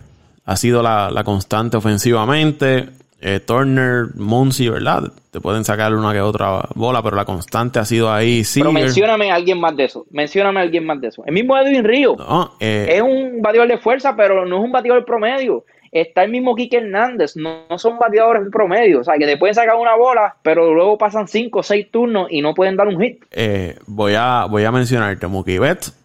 [0.45, 2.89] ha sido la, la constante ofensivamente
[3.21, 5.11] eh, Turner, Muncy, ¿verdad?
[5.31, 8.43] Te pueden sacar una que otra bola, pero la constante ha sido ahí.
[8.53, 10.05] Pero mencióname a alguien más de eso.
[10.09, 11.23] Mencióname a alguien más de eso.
[11.25, 12.15] El mismo Edwin Río.
[12.59, 15.65] Eh, es un bateador de fuerza, pero no es un bateador promedio.
[15.91, 17.35] Está el mismo Kike Hernández.
[17.35, 19.01] No, son bateadores promedio.
[19.01, 22.27] O sea, que te pueden sacar una bola, pero luego pasan cinco o seis turnos
[22.29, 23.23] y no pueden dar un hit.
[23.31, 25.27] Eh, voy, a, voy a mencionarte.
[25.27, 25.95] Mookie Betts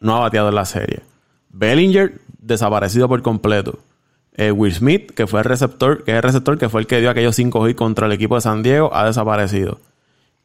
[0.00, 1.00] no ha bateado en la serie.
[1.50, 3.78] Bellinger desaparecido por completo.
[4.36, 7.00] Eh, Will Smith, que fue el receptor, que es el receptor que fue el que
[7.00, 9.80] dio aquellos cinco hits contra el equipo de San Diego, ha desaparecido.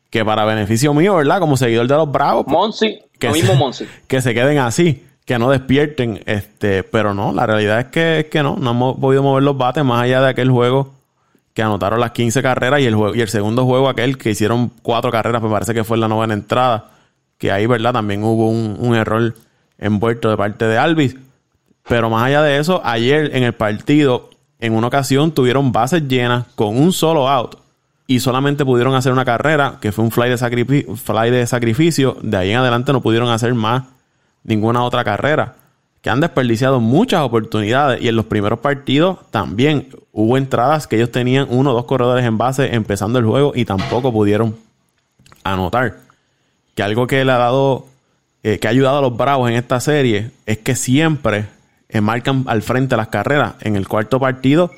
[0.09, 1.39] Que para beneficio mío, ¿verdad?
[1.39, 2.47] Como seguidor de los Bravos.
[2.47, 3.85] Monsi, que mismo Monsi.
[4.07, 5.05] Que se queden así.
[5.25, 9.23] Que no despierten, este, pero no, la realidad es que, que no, no hemos podido
[9.23, 10.93] mover los bates más allá de aquel juego
[11.55, 14.71] que anotaron las 15 carreras y el, juego, y el segundo juego aquel que hicieron
[14.81, 16.91] cuatro carreras, me parece que fue la novena entrada,
[17.37, 17.93] que ahí, ¿verdad?
[17.93, 19.33] También hubo un, un error
[19.77, 21.15] envuelto de parte de Alvis.
[21.87, 26.45] Pero más allá de eso, ayer en el partido, en una ocasión tuvieron bases llenas
[26.55, 27.57] con un solo out
[28.05, 32.17] y solamente pudieron hacer una carrera, que fue un fly de, fly de sacrificio.
[32.21, 33.83] De ahí en adelante no pudieron hacer más
[34.45, 35.55] ninguna otra carrera.
[36.01, 41.11] Que han desperdiciado muchas oportunidades y en los primeros partidos también hubo entradas que ellos
[41.11, 44.55] tenían uno o dos corredores en base empezando el juego y tampoco pudieron
[45.43, 45.97] anotar.
[46.75, 47.87] Que algo que le ha dado,
[48.43, 51.47] eh, que ha ayudado a los Bravos en esta serie es que siempre
[51.89, 53.55] eh, marcan al frente las carreras.
[53.61, 54.69] En el cuarto partido,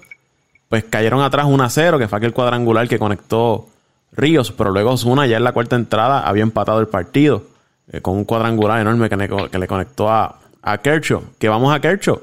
[0.70, 3.68] pues cayeron atrás 1 a 0, que fue aquel cuadrangular que conectó
[4.14, 7.57] Ríos, pero luego Osuna ya en la cuarta entrada había empatado el partido
[7.92, 11.24] eh, con un cuadrangular enorme que le, conectó a, a Kershaw.
[11.40, 12.20] Que vamos a Kershaw.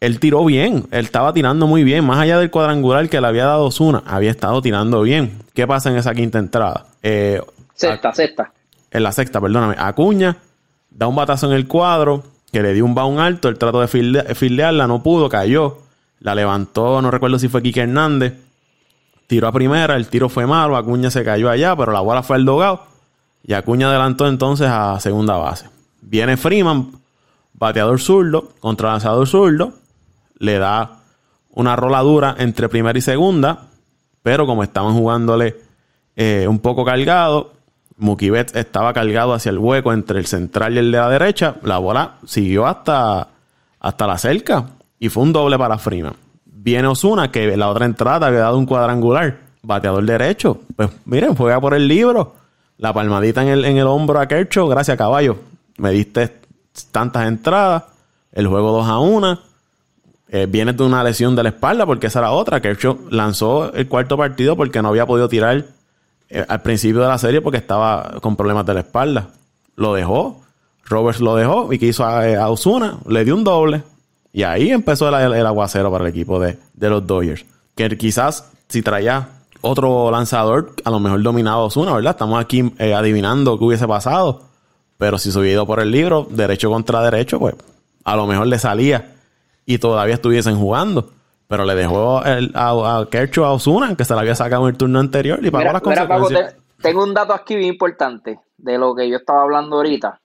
[0.00, 3.46] Él tiró bien, él estaba tirando muy bien, más allá del cuadrangular que le había
[3.46, 5.38] dado Osuna, había estado tirando bien.
[5.54, 6.86] ¿Qué pasa en esa quinta entrada?
[7.02, 7.40] Eh,
[7.74, 8.52] sexta, sexta.
[8.92, 9.74] En la sexta, perdóname.
[9.76, 10.36] Acuña
[10.90, 13.88] da un batazo en el cuadro, que le dio un baun alto, el trato de
[13.88, 15.78] fildearla, no pudo, cayó.
[16.20, 18.34] La levantó, no recuerdo si fue Quique Hernández.
[19.26, 22.36] Tiró a primera, el tiro fue malo, Acuña se cayó allá, pero la bola fue
[22.36, 22.87] al dogado.
[23.42, 25.68] Y Acuña adelantó entonces a segunda base.
[26.00, 26.92] Viene Freeman,
[27.54, 29.72] bateador zurdo, contra lanzador zurdo.
[30.38, 30.98] Le da
[31.50, 33.66] una roladura entre primera y segunda.
[34.22, 35.56] Pero como estaban jugándole
[36.16, 37.52] eh, un poco cargado,
[37.96, 41.56] Mookie estaba cargado hacia el hueco entre el central y el de la derecha.
[41.62, 43.28] La bola siguió hasta,
[43.80, 44.66] hasta la cerca
[44.98, 46.14] y fue un doble para Freeman.
[46.44, 49.38] Viene Osuna, que la otra entrada había dado un cuadrangular.
[49.62, 50.60] Bateador derecho.
[50.76, 52.34] Pues miren, juega por el libro.
[52.78, 54.68] La palmadita en el, en el hombro a Kershaw.
[54.68, 55.38] Gracias, caballo.
[55.76, 56.40] Me diste
[56.90, 57.84] tantas entradas.
[58.32, 59.40] El juego 2 a 1.
[60.30, 62.60] Eh, viene de una lesión de la espalda porque esa era otra.
[62.60, 65.64] Kershaw lanzó el cuarto partido porque no había podido tirar
[66.28, 69.30] eh, al principio de la serie porque estaba con problemas de la espalda.
[69.76, 70.42] Lo dejó.
[70.84, 72.98] Roberts lo dejó y quiso a, a Osuna.
[73.06, 73.82] Le dio un doble.
[74.32, 77.44] Y ahí empezó el, aguacero para el equipo de, los Dodgers.
[77.74, 79.28] Que quizás si traía
[79.60, 82.12] otro lanzador, a lo mejor dominado Osuna, ¿verdad?
[82.12, 84.42] Estamos aquí eh, adivinando qué hubiese pasado.
[84.98, 87.54] Pero si se hubiera ido por el libro, derecho contra derecho, pues
[88.04, 89.14] a lo mejor le salía
[89.64, 91.10] y todavía estuviesen jugando.
[91.46, 94.74] Pero le dejó el, a, a Kershaw a Osuna, que se le había sacado en
[94.74, 96.56] el turno anterior y pagó las consecuencias.
[96.82, 100.20] tengo un dato aquí bien importante de lo que yo estaba hablando ahorita,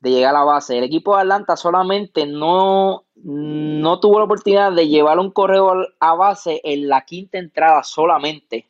[0.00, 0.76] de llegar a la base.
[0.76, 6.14] El equipo de Atlanta solamente no, no tuvo la oportunidad de llevar un corredor a
[6.14, 8.66] base en la quinta entrada solamente.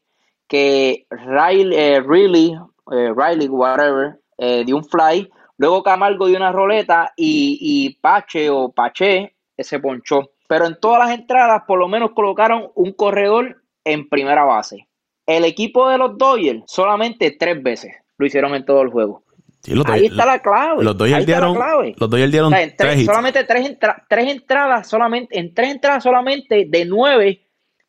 [0.47, 2.59] Que Riley, eh, Riley,
[2.93, 5.31] eh, Riley whatever, eh, dio un fly.
[5.59, 10.31] Luego Camargo dio una roleta y, y Pache o Pache se ponchó.
[10.49, 14.89] Pero en todas las entradas, por lo menos colocaron un corredor en primera base.
[15.27, 19.23] El equipo de los Dodgers solamente tres veces lo hicieron en todo el juego.
[19.87, 20.83] Ahí está la clave.
[20.83, 21.57] Los Dodgers dieron,
[21.97, 23.77] los dieron tres, solamente tres,
[24.09, 27.43] tres entradas, solamente, en tres entradas solamente de nueve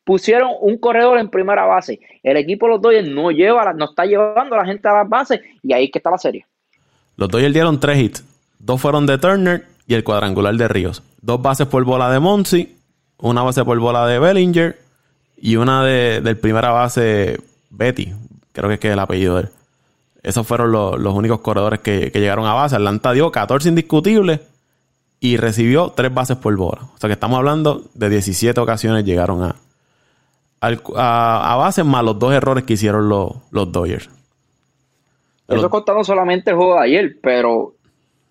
[0.04, 2.00] pusieron un corredor en primera base.
[2.22, 5.08] El equipo de los Dodgers no lleva, no está llevando a la gente a las
[5.08, 6.46] bases y ahí es que está la serie.
[7.16, 8.24] Los Dodgers dieron tres hits.
[8.58, 11.02] Dos fueron de Turner y el cuadrangular de Ríos.
[11.20, 12.76] Dos bases por bola de Monsi,
[13.18, 14.78] una base por bola de Bellinger
[15.36, 17.38] y una de, del primera base
[17.70, 18.12] Betty.
[18.52, 19.48] Creo que es, que es el apellido de él.
[20.22, 22.76] Esos fueron los, únicos corredores que, llegaron a base.
[22.76, 24.40] Atlanta dio 14 indiscutibles
[25.18, 26.82] y recibió tres bases por bola.
[26.94, 29.56] O sea que estamos hablando de 17 ocasiones llegaron a,
[30.60, 34.08] a, base más los dos errores que hicieron los, los Dodgers.
[35.48, 37.74] Eso contaron solamente el juego de ayer, pero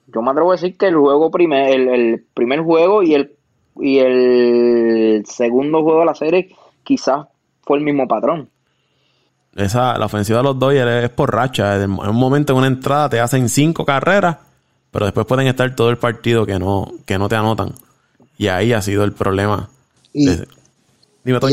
[0.07, 3.35] yo me atrevo a decir que el juego primer, el, primer juego y el,
[3.79, 7.27] y el segundo juego de la serie quizás
[7.61, 8.49] fue el mismo patrón.
[9.55, 11.75] Esa, la ofensiva de los Dodgers es por racha.
[11.81, 14.37] En un momento, en una entrada, te hacen cinco carreras,
[14.91, 17.73] pero después pueden estar todo el partido que no, que no te anotan.
[18.37, 19.69] Y ahí ha sido el problema.
[20.13, 20.29] Y,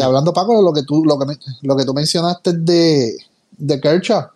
[0.01, 1.27] hablando, Paco, de lo que tú, lo que,
[1.63, 3.17] lo que tú mencionaste de,
[3.57, 4.29] de Kershaw,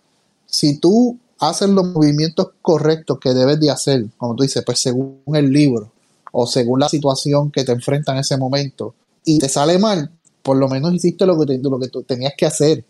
[0.46, 5.22] si tú haces los movimientos correctos que debes de hacer, como tú dices, pues según
[5.34, 5.90] el libro
[6.30, 8.94] o según la situación que te enfrenta en ese momento,
[9.24, 10.10] y te sale mal,
[10.42, 12.84] por lo menos hiciste lo que, lo que tú tenías que hacer.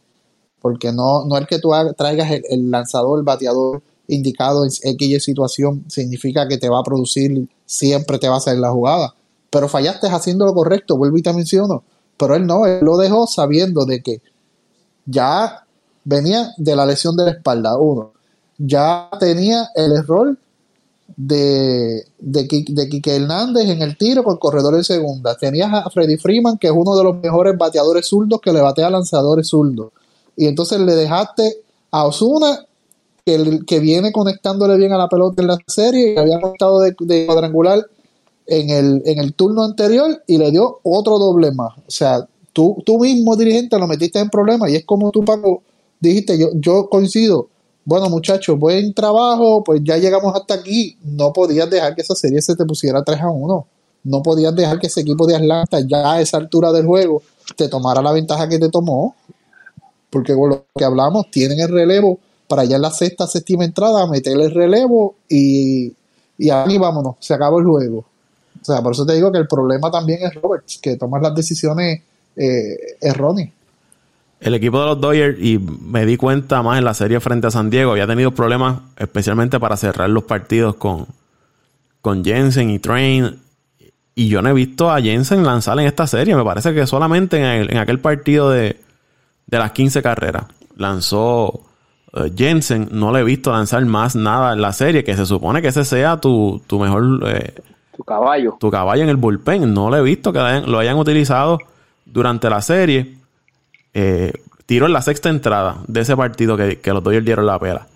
[0.62, 5.84] Porque no, no es que tú traigas el, lanzador, el bateador indicado en X situación,
[5.88, 9.14] significa que te va a producir, siempre te va a hacer la jugada.
[9.50, 11.82] Pero fallaste haciendo lo correcto, vuelvo y te menciono.
[12.16, 14.22] Pero él no, él lo dejó sabiendo de que
[15.04, 15.66] ya
[16.04, 18.12] venía de la lesión de la espalda, uno
[18.64, 20.36] ya tenía el error
[21.16, 25.36] de, de, de Quique Hernández en el tiro con corredor en segunda.
[25.36, 28.86] Tenías a Freddy Freeman, que es uno de los mejores bateadores zurdos que le batea
[28.86, 29.92] a lanzadores zurdos.
[30.36, 31.56] Y entonces le dejaste
[31.90, 32.64] a Osuna,
[33.24, 36.94] que, que viene conectándole bien a la pelota en la serie, que había estado de,
[37.26, 37.86] cuadrangular
[38.46, 41.76] en el, en el turno anterior y le dio otro doble más.
[41.78, 45.62] O sea, tú, tú mismo, dirigente, lo metiste en problemas y es como tú, Paco,
[46.00, 47.48] dijiste, yo, yo coincido
[47.84, 50.96] bueno muchachos, buen trabajo, pues ya llegamos hasta aquí.
[51.02, 53.66] No podías dejar que esa serie se te pusiera 3 a 1.
[54.04, 57.22] No podías dejar que ese equipo de Atlanta ya a esa altura del juego
[57.56, 59.14] te tomara la ventaja que te tomó.
[60.12, 64.06] Porque con lo que hablamos, tienen el relevo para ya en la sexta, séptima entrada,
[64.06, 65.92] meterle el relevo y,
[66.38, 68.04] y ahí vámonos, se acabó el juego.
[68.60, 71.34] O sea, por eso te digo que el problema también es Roberts, que toma las
[71.34, 72.02] decisiones
[72.36, 73.50] eh, erróneas
[74.42, 77.50] el equipo de los Dodgers, y me di cuenta más en la serie frente a
[77.50, 81.06] San Diego, había tenido problemas especialmente para cerrar los partidos con,
[82.00, 83.38] con Jensen y Train.
[84.14, 86.34] Y yo no he visto a Jensen lanzar en esta serie.
[86.34, 88.80] Me parece que solamente en, aquel partido de,
[89.46, 90.44] de, las 15 carreras
[90.76, 91.62] lanzó
[92.14, 92.88] eh, Jensen.
[92.92, 95.84] No le he visto lanzar más nada en la serie, que se supone que ese
[95.84, 97.20] sea tu, tu mejor...
[97.26, 97.54] Eh,
[97.96, 98.56] tu caballo.
[98.58, 99.72] Tu caballo en el bullpen.
[99.72, 101.58] No le he visto que lo hayan utilizado
[102.04, 103.22] durante la serie
[103.94, 104.32] eh,
[104.66, 107.86] tiró en la sexta entrada de ese partido que, los Dodgers dieron la pela.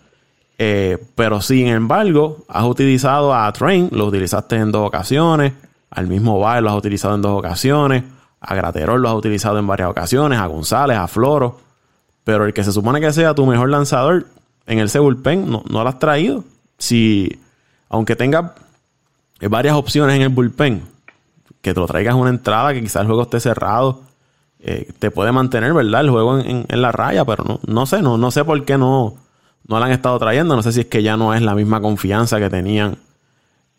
[0.58, 5.52] Eh, pero sin embargo, has utilizado a Train, lo utilizaste en dos ocasiones.
[5.90, 8.04] Al mismo Baez lo has utilizado en dos ocasiones.
[8.46, 10.38] A Graterol lo has utilizado en varias ocasiones.
[10.38, 11.58] A González, a Floro.
[12.24, 14.26] Pero el que se supone que sea tu mejor lanzador
[14.66, 16.44] en el bullpen no, no lo has traído.
[16.78, 17.40] Si,
[17.88, 18.54] aunque tenga
[19.40, 20.82] varias opciones en el bullpen,
[21.60, 24.06] que te lo traigas una entrada, que quizás el juego esté cerrado
[24.58, 26.00] eh, te puede mantener, ¿verdad?
[26.00, 29.14] El juego en, la raya, pero no, no sé, no, no sé por qué no,
[29.68, 30.56] no la han estado trayendo.
[30.56, 32.98] No sé si es que ya no es la misma confianza que tenían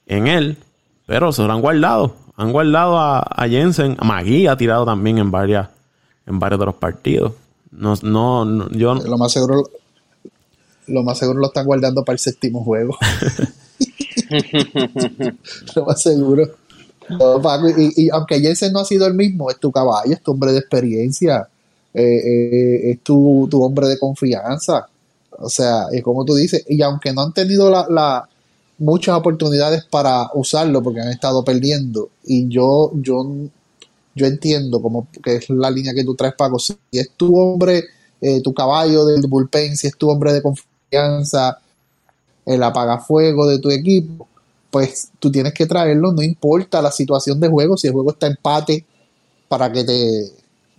[0.06, 0.58] en él,
[1.06, 2.16] pero se lo han guardado.
[2.38, 3.98] Han guardado a, Jensen.
[4.00, 5.68] A Magui ha tirado también en varias,
[6.26, 7.34] en varios de los partidos.
[7.72, 9.70] No, no, yo lo más seguro
[10.88, 12.98] lo más seguro lo están guardando para el séptimo juego.
[15.76, 16.50] lo más seguro
[17.96, 20.60] y, aunque Jensen no ha sido el mismo, es tu caballo, es tu hombre de
[20.60, 21.48] experiencia,
[21.94, 24.88] eh, eh, es tu, hombre de confianza.
[25.40, 28.28] O sea, es como tú dices, y aunque no han tenido la,
[28.80, 33.26] muchas oportunidades para usarlo porque han estado perdiendo, y yo, yo,
[34.16, 37.86] yo entiendo como que es la línea que tú traes, Paco, si es tu hombre,
[38.22, 41.60] eh, tu caballo del bullpen, si es tu hombre de confianza,
[42.46, 44.28] el apagafuego de tu equipo,
[44.70, 48.28] pues tú tienes que traerlo, no importa la situación de juego, si el juego está
[48.28, 48.86] empate
[49.48, 50.32] para que te,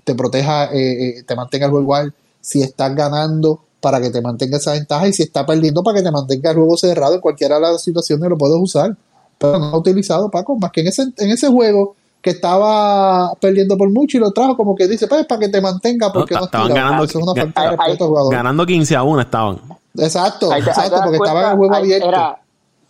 [0.05, 4.57] te proteja, eh, eh, te mantenga el igual, si estás ganando para que te mantenga
[4.57, 7.57] esa ventaja y si está perdiendo para que te mantenga el juego cerrado en cualquiera
[7.57, 8.97] de las situaciones lo puedes usar.
[9.39, 13.77] Pero no ha utilizado Paco, más que en ese, en ese juego que estaba perdiendo
[13.77, 16.45] por mucho y lo trajo como que dice, pues para que te mantenga porque no,
[16.45, 19.61] estaban ganando, ganando 15 a 1 estaban.
[19.97, 22.37] Exacto, exacto, porque estaba en el juego abierto.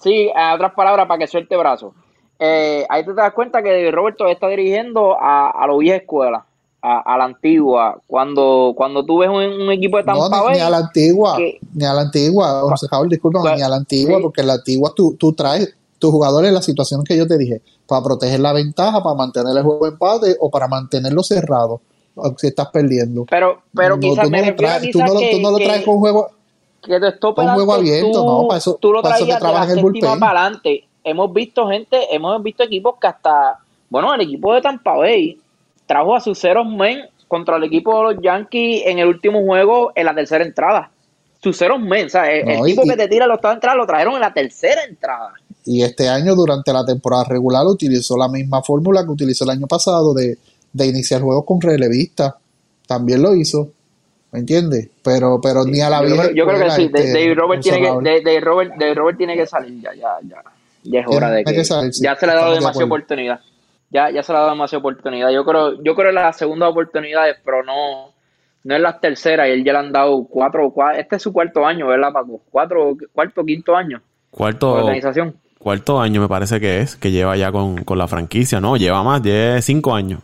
[0.00, 1.92] Sí, en otras palabras, para que suelte brazo.
[2.38, 6.44] Eh, ahí te das cuenta que Roberto está dirigiendo a, a la vieja escuela,
[6.80, 8.00] a, la antigua.
[8.06, 11.36] Cuando, cuando tú ves un, equipo de Tampa no, ni, a la antigua,
[11.74, 14.92] ni a la antigua, José Javier, disculpa, pues, ni a la antigua, porque la antigua
[14.94, 18.52] tú, tú traes tus jugadores en la situación que yo te dije, para proteger la
[18.52, 21.80] ventaja, para mantener el juego empate o para mantenerlo cerrado,
[22.36, 23.26] si estás perdiendo.
[23.28, 24.98] Pero, pero quizás tú, no lo traes, tú,
[25.40, 26.30] no, lo traes con juego
[26.80, 30.18] que te un juego abierto, tú, no, para eso, tú lo traías de la séptima
[30.18, 30.84] para adelante.
[31.02, 33.58] Hemos visto gente, hemos visto equipos que hasta,
[33.90, 35.38] bueno, el equipo de Tampa Bay
[35.88, 39.90] trajo a sus ceros men contra el equipo de los Yankees en el último juego
[39.94, 40.90] en la tercera entrada.
[41.42, 44.14] Sus ceros men, o sea, el, tipo que te tira los dos entradas lo trajeron
[44.14, 45.32] en la tercera entrada.
[45.64, 49.66] Y este año, durante la temporada regular, utilizó la misma fórmula que utilizó el año
[49.66, 50.38] pasado de,
[50.72, 52.36] de iniciar juegos con relevista.
[52.86, 53.70] También lo hizo.
[54.30, 54.88] ¿Me entiendes?
[55.02, 56.30] Pero, pero ni a la vida.
[56.34, 57.80] Yo, creo que sí, este, David Robert, tiene
[58.22, 60.42] que, Robert, Robert tiene que salir ya, ya, ya.
[60.84, 61.54] Ya es hora de que.
[61.54, 61.64] ya
[62.16, 63.40] se le ha dado demasiada oportunidad.
[63.90, 65.30] Ya, ya se le ha dado demasiada oportunidad.
[65.30, 68.12] Yo creo, yo creo en las segundas oportunidades, pero no,
[68.64, 69.48] no en las terceras.
[69.48, 72.42] Y él ya le han dado cuatro, cuatro este es su cuarto año, ¿verdad, Paco?
[72.50, 74.02] Cuatro, cuarto, quinto año.
[74.30, 74.72] Cuarto.
[74.72, 75.36] Organización.
[75.58, 78.76] Cuarto año me parece que es, que lleva ya con, con la franquicia, ¿no?
[78.76, 80.20] Lleva más, lleva cinco años.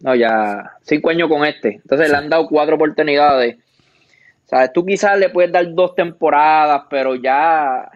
[0.00, 1.76] No, ya cinco años con este.
[1.76, 3.56] Entonces le han dado cuatro oportunidades.
[3.56, 7.90] O sea, tú quizás le puedes dar dos temporadas, pero ya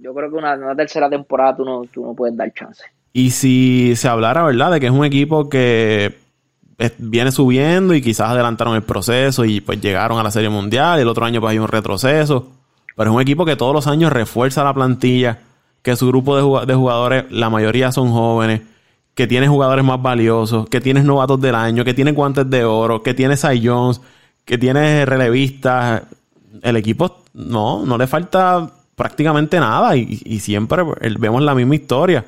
[0.00, 2.84] yo creo que una, tercera temporada tú no, tú no puedes dar chance.
[3.16, 6.18] Y si se hablara, ¿verdad?, de que es un equipo que
[6.98, 11.00] viene subiendo y quizás adelantaron el proceso y pues llegaron a la Serie Mundial y
[11.00, 12.50] el otro año pues hay un retroceso.
[12.94, 15.38] Pero es un equipo que todos los años refuerza la plantilla,
[15.80, 16.36] que su grupo
[16.66, 18.60] de, jugadores, la mayoría son jóvenes,
[19.14, 23.02] que tiene jugadores más valiosos, que tienes novatos del año, que tiene guantes de oro,
[23.02, 23.98] que tiene Cy Jones,
[24.44, 26.02] que tiene relevistas.
[26.60, 30.82] El equipo no, no le falta prácticamente nada y, siempre
[31.18, 32.26] vemos la misma historia.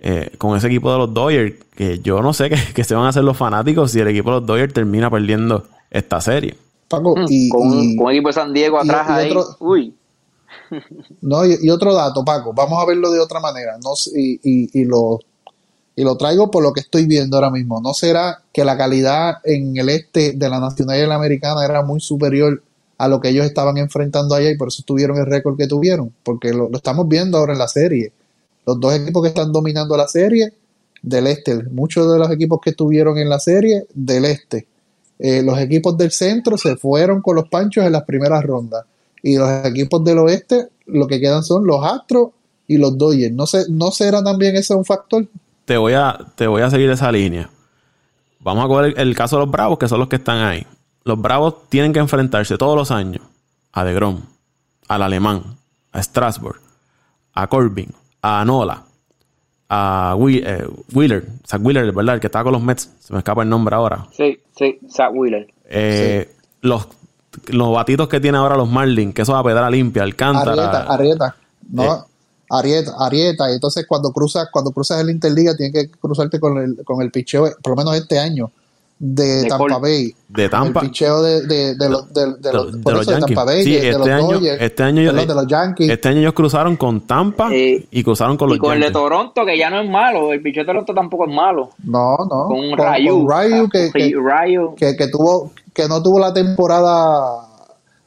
[0.00, 3.08] Eh, con ese equipo de los Dodgers, que yo no sé qué, se van a
[3.08, 6.56] hacer los fanáticos si el equipo de los Dodgers termina perdiendo esta serie.
[6.90, 9.34] Mm, y, con, un equipo de San Diego atrás ahí.
[9.60, 9.94] Uy.
[11.22, 13.78] No, y, otro dato, Paco, vamos a verlo de otra manera.
[13.82, 15.18] No, y, lo,
[15.96, 17.80] y lo traigo por lo que estoy viendo ahora mismo.
[17.80, 21.82] ¿No será que la calidad en el este de la nacional y la americana era
[21.82, 22.62] muy superior
[22.98, 26.12] a lo que ellos estaban enfrentando allá y por eso tuvieron el récord que tuvieron?
[26.22, 28.12] Porque lo, estamos viendo ahora en la serie.
[28.68, 30.52] Los dos equipos que están dominando la serie
[31.00, 34.66] del este, muchos de los equipos que estuvieron en la serie del este.
[35.18, 38.84] Eh, los equipos del centro se fueron con los panchos en las primeras rondas
[39.22, 42.28] y los equipos del oeste lo que quedan son los Astros
[42.66, 43.34] y los Dodgers.
[43.34, 45.26] ¿No, sé, ¿No será también ese un factor?
[45.64, 47.48] Te voy a, te voy a seguir esa línea.
[48.40, 50.66] Vamos a coger el, caso de los Bravos, que son los que están ahí.
[51.04, 53.22] Los Bravos tienen que enfrentarse todos los años
[53.72, 54.20] a DeGrom,
[54.88, 55.56] al Alemán,
[55.90, 56.60] a Strasbourg,
[57.32, 58.84] a Corbin, a Nola,
[59.68, 62.16] a eh, Wheeler, Zach Wheeler, ¿verdad?
[62.16, 64.06] El que estaba con los Mets, se me escapa el nombre ahora.
[64.12, 65.46] Sí, sí, Zach Wheeler.
[65.70, 66.88] Eh, los
[67.46, 70.52] los batitos que tiene ahora los Marlins, que eso va a pedra limpia, Alcántara.
[70.52, 71.36] Arieta, Arieta.
[71.70, 71.98] No, eh.
[72.50, 73.50] Arieta, Arieta.
[73.50, 77.10] Y entonces cuando cruzas, cuando cruzas el Interliga tienes que cruzarte con el, con el
[77.10, 78.50] picheo, por lo menos este año,
[78.98, 80.14] de, Tampa Bay.
[80.28, 80.80] De Tampa.
[80.80, 83.26] El picheo de, de, de, los, de, los, de los Yankees.
[83.26, 85.90] Tampa Bay, sí, este, año, este año, de los Yankees.
[85.90, 89.44] Este año ellos cruzaron con Tampa y cruzaron con los y con el de Toronto,
[89.44, 90.32] que ya no es malo.
[90.32, 91.70] El picheo de Toronto tampoco es malo.
[91.84, 92.46] No, no.
[92.46, 93.20] Con, Rayu.
[93.20, 97.46] Con Rayu, que, que, que, tuvo, que no tuvo la temporada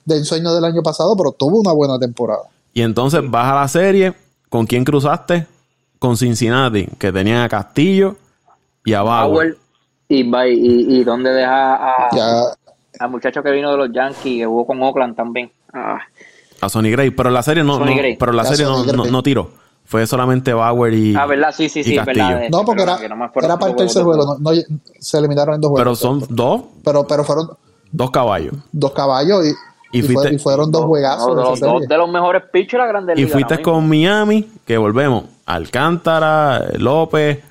[0.04, 2.44] de ensueño del año pasado, pero tuvo una buena temporada.
[2.74, 4.14] Y entonces vas a la serie,
[4.50, 5.48] ¿con quién cruzaste?
[6.00, 8.16] Con Cincinnati, que tenían a Castillo
[8.84, 9.61] y a Bauer.
[10.12, 12.54] Y, y, y dónde deja a,
[13.00, 15.52] al muchacho que vino de los Yankees, que jugó con Oakland también.
[15.74, 16.00] Ah.
[16.60, 17.86] A Sonny Gray, pero la serie no, no
[18.20, 19.52] pero la serie no, no, tiró.
[19.86, 21.16] Fue solamente Bauer y.
[21.16, 21.54] Ah, ¿verdad?
[21.56, 22.44] Sí, sí, sí, verdad.
[22.50, 24.38] No, porque era, era para el tercer juego.
[24.40, 24.52] No,
[25.00, 25.82] se eliminaron en dos juegos.
[25.82, 26.62] Pero son dos.
[26.84, 27.50] Pero, pero fueron.
[27.92, 28.54] Dos caballos.
[28.72, 29.54] Dos caballos y
[29.94, 31.60] y, fueron dos juegazos.
[31.60, 33.28] de los mejores pitchers de la Grande Liga.
[33.28, 35.26] Y fuiste con Miami, que volvemos.
[35.46, 37.51] Alcántara, López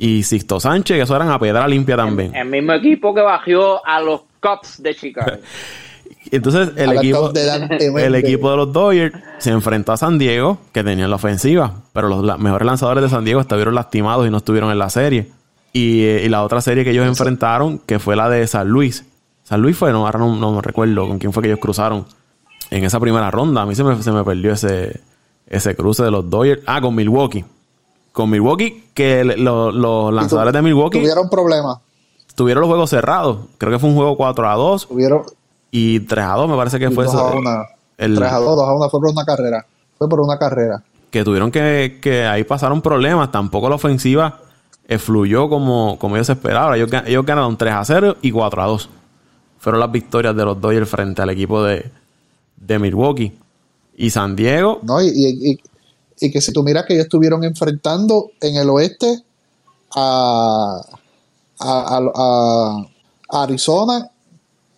[0.00, 2.34] y Sixto Sánchez, que eso eran a pedra limpia también.
[2.34, 5.32] El, mismo equipo que bajó a los Cubs de Chicago.
[6.30, 10.84] Entonces, el equipo, de el equipo de los Dodgers se enfrentó a San Diego, que
[10.84, 14.70] tenían la ofensiva, pero los mejores lanzadores de San Diego estuvieron lastimados y no estuvieron
[14.70, 15.28] en la serie.
[15.72, 19.04] Y, eh, y la otra serie que ellos enfrentaron, que fue la de San Luis,
[19.42, 22.04] San Luis fue, no, ahora no, me recuerdo con quién fue que ellos cruzaron
[22.70, 23.62] en esa primera ronda.
[23.62, 25.00] A mí se me, se me perdió ese,
[25.46, 26.62] ese cruce de los Dodgers.
[26.66, 27.46] Ah, con Milwaukee.
[28.18, 30.98] Con Milwaukee, que los lanzadores de Milwaukee.
[30.98, 31.78] Tuvieron problemas.
[32.34, 33.38] Tuvieron los juegos cerrados.
[33.58, 34.88] Creo que fue un juego 4 a 2.
[34.88, 35.22] Tuvieron.
[35.70, 37.50] Y 3 a 2, me parece que fue 2 A 1.
[37.96, 39.66] El, 3 a 2, 2 a 1 fue por una carrera.
[39.96, 40.82] Fue por una carrera.
[41.12, 43.30] Que tuvieron que, que ahí pasaron problemas.
[43.30, 44.40] Tampoco la ofensiva
[44.98, 46.74] fluyó como, como ellos esperaban.
[46.74, 48.88] Ellos, ellos ganaron 3 a 0 y 4 a 2
[49.58, 51.90] fueron las victorias de los Dodgers frente al equipo de,
[52.80, 53.32] Milwaukee.
[53.96, 54.80] Y San Diego.
[54.82, 55.60] No, y,
[56.18, 59.22] que si tú miras que ellos estuvieron enfrentando en el oeste
[59.94, 60.80] a,
[61.60, 62.86] a,
[63.30, 64.10] Arizona,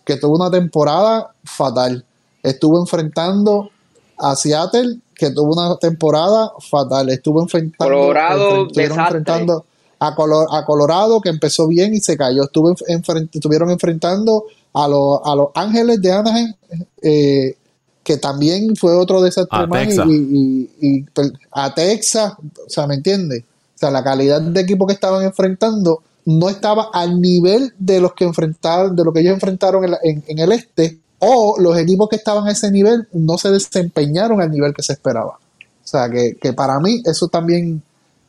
[0.05, 2.03] que tuvo una temporada fatal.
[2.43, 3.69] Estuvo enfrentando
[4.17, 7.09] a Seattle, que tuvo una temporada fatal.
[7.09, 7.93] Estuvo enfrentando.
[7.93, 9.65] Colorado, enfrentando
[9.99, 12.43] a, a, Colorado, que empezó bien y se cayó.
[12.43, 16.53] Estuvo estuvieron enfrentando a, los, a los Ángeles de Anaheim,
[17.01, 17.55] eh,
[18.03, 23.43] que también fue otro desastre a más, y, pues, a Texas, o sea, ¿me entiendes?
[23.75, 28.13] O sea, la calidad de equipo que estaban enfrentando no estaba al nivel de los
[28.13, 32.15] que enfrentaron, de lo que ellos enfrentaron en, en, el este, o los equipos que
[32.15, 35.39] estaban a ese nivel no se desempeñaron al nivel que se esperaba.
[35.83, 37.81] O sea, que, que para mí eso también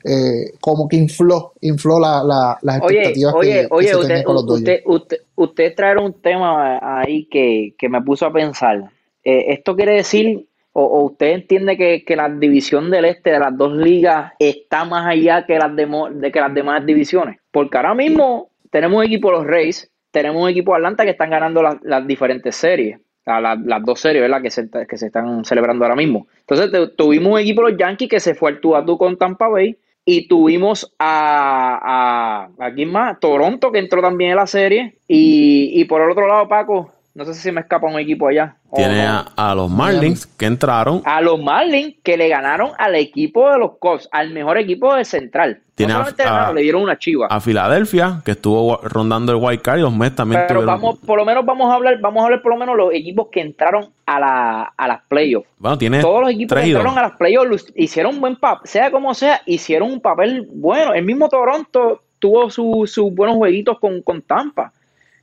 [0.04, 4.34] eh, como que infló, infló la, la, las expectativas oye, que, oye, se usted, con
[4.34, 8.90] los usted, usted, usted, trae un tema ahí que, que me puso a pensar.
[9.24, 13.56] Eh, esto quiere decir, o, usted entiende que, que, la división del este de las
[13.56, 17.38] dos ligas está más allá que las, de, que las demás divisiones.
[17.50, 21.62] Porque ahora mismo tenemos un equipo los Rays, tenemos un equipo Atlanta que están ganando
[21.62, 22.98] las diferentes series.
[23.24, 24.42] las dos series, ¿verdad?
[24.42, 26.26] Que se, que se están celebrando ahora mismo.
[26.40, 29.76] Entonces, tuvimos un equipo los Yankees que se fue al tú a con Tampa Bay
[30.04, 33.20] y tuvimos a, a, más?
[33.20, 34.96] Toronto, que entró también en la serie.
[35.06, 38.56] Y, por el otro lado, Paco, No sé si me escapa un equipo allá.
[38.74, 41.02] Tiene a, los Marlins que entraron.
[41.04, 45.04] A los Marlins que le ganaron al equipo de los Cubs, al mejor equipo de
[45.04, 45.60] Central.
[45.74, 47.26] Tiene a, le dieron una chiva.
[47.26, 51.18] A Filadelfia, que estuvo rondando el White Card y los Mets también Pero vamos, por
[51.18, 53.90] lo menos vamos a hablar, vamos a hablar por lo menos los equipos que entraron
[54.06, 55.48] a, la, a las playoffs.
[55.58, 58.90] Bueno, tiene Todos los equipos que entraron a las playoffs hicieron un buen papel, sea
[58.90, 60.94] como sea, hicieron un papel bueno.
[60.94, 64.72] El mismo Toronto tuvo sus buenos jueguitos con, con Tampa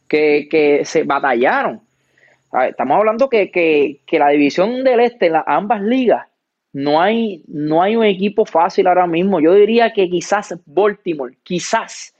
[0.10, 1.82] que, se batallaron.
[2.68, 6.28] estamos hablando que, que, la división del este, en ambas ligas,
[6.74, 9.40] no hay, no hay un equipo fácil ahora mismo.
[9.40, 12.14] Yo diría que quizás Baltimore, quizás.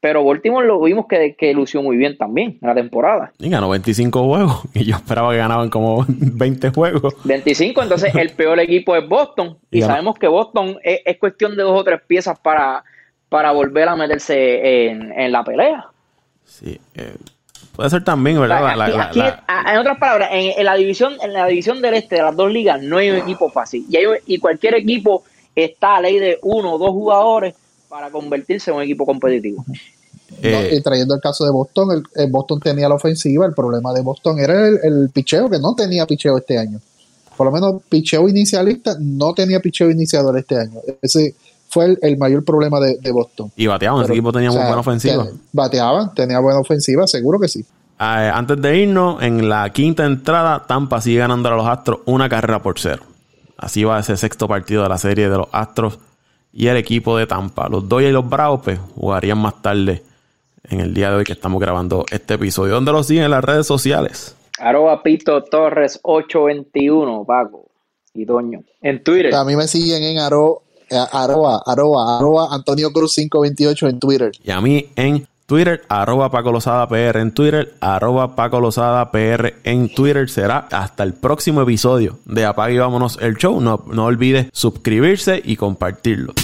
[0.00, 3.32] Pero Baltimore lo vimos que, que lució muy bien también en la temporada.
[3.38, 4.62] Y ganó 25 juegos.
[4.74, 7.14] Y yo esperaba que ganaban como 20 juegos.
[7.24, 9.58] 25, entonces el peor equipo es Boston.
[9.70, 12.82] Y, sabemos que Boston es, cuestión de dos o tres piezas para,
[13.28, 15.89] para volver a meterse en, en la pelea.
[16.50, 17.14] Sí, eh,
[17.76, 18.72] puede ser también, ¿verdad?
[18.72, 22.82] en otras palabras, en, la división, en la división del este de las dos ligas
[22.82, 23.86] no hay un equipo fácil.
[23.88, 25.24] Y, y cualquier equipo
[25.54, 27.54] está a ley de uno o dos jugadores
[27.88, 29.64] para convertirse en un equipo competitivo.
[30.42, 34.00] Eh, y trayendo el caso de Boston, el, Boston tenía la ofensiva, el problema de
[34.00, 36.80] Boston era el, el, picheo, que no tenía picheo este año.
[37.36, 40.80] Por lo menos picheo inicialista no tenía picheo iniciador este año.
[41.02, 41.34] Ese,
[41.70, 43.50] fue el, mayor problema de, Boston.
[43.56, 45.26] Y bateaban, ese equipo tenía muy buena ofensiva.
[45.52, 47.64] Bateaban, tenía buena ofensiva, seguro que sí.
[47.98, 52.28] Ah, antes de irnos, en la quinta entrada, Tampa sigue ganando a los Astros una
[52.28, 53.02] carrera por cero.
[53.56, 55.98] Así va ese sexto partido de la serie de los Astros
[56.52, 57.68] y el equipo de Tampa.
[57.68, 60.02] Los Dodgers y los Bravos pues, jugarían más tarde
[60.64, 62.74] en el día de hoy que estamos grabando este episodio.
[62.74, 64.34] ¿Dónde lo siguen en las redes sociales?
[64.58, 67.70] Arroba Pito Torres 821, Paco
[68.14, 68.62] y Doño.
[68.82, 69.34] En Twitter.
[69.34, 74.32] A mí me siguen en arroba eh, arroba, arroba, arroba Antonio Cruz 528 en Twitter.
[74.42, 79.54] Y a mí en Twitter, arroba Paco Lozada PR en Twitter, arroba Paco Lozada PR
[79.64, 80.30] en Twitter.
[80.30, 83.60] Será hasta el próximo episodio de Apague y Vámonos el Show.
[83.60, 86.34] No, no olvides suscribirse y compartirlo.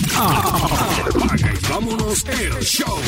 [1.70, 2.98] vámonos el show.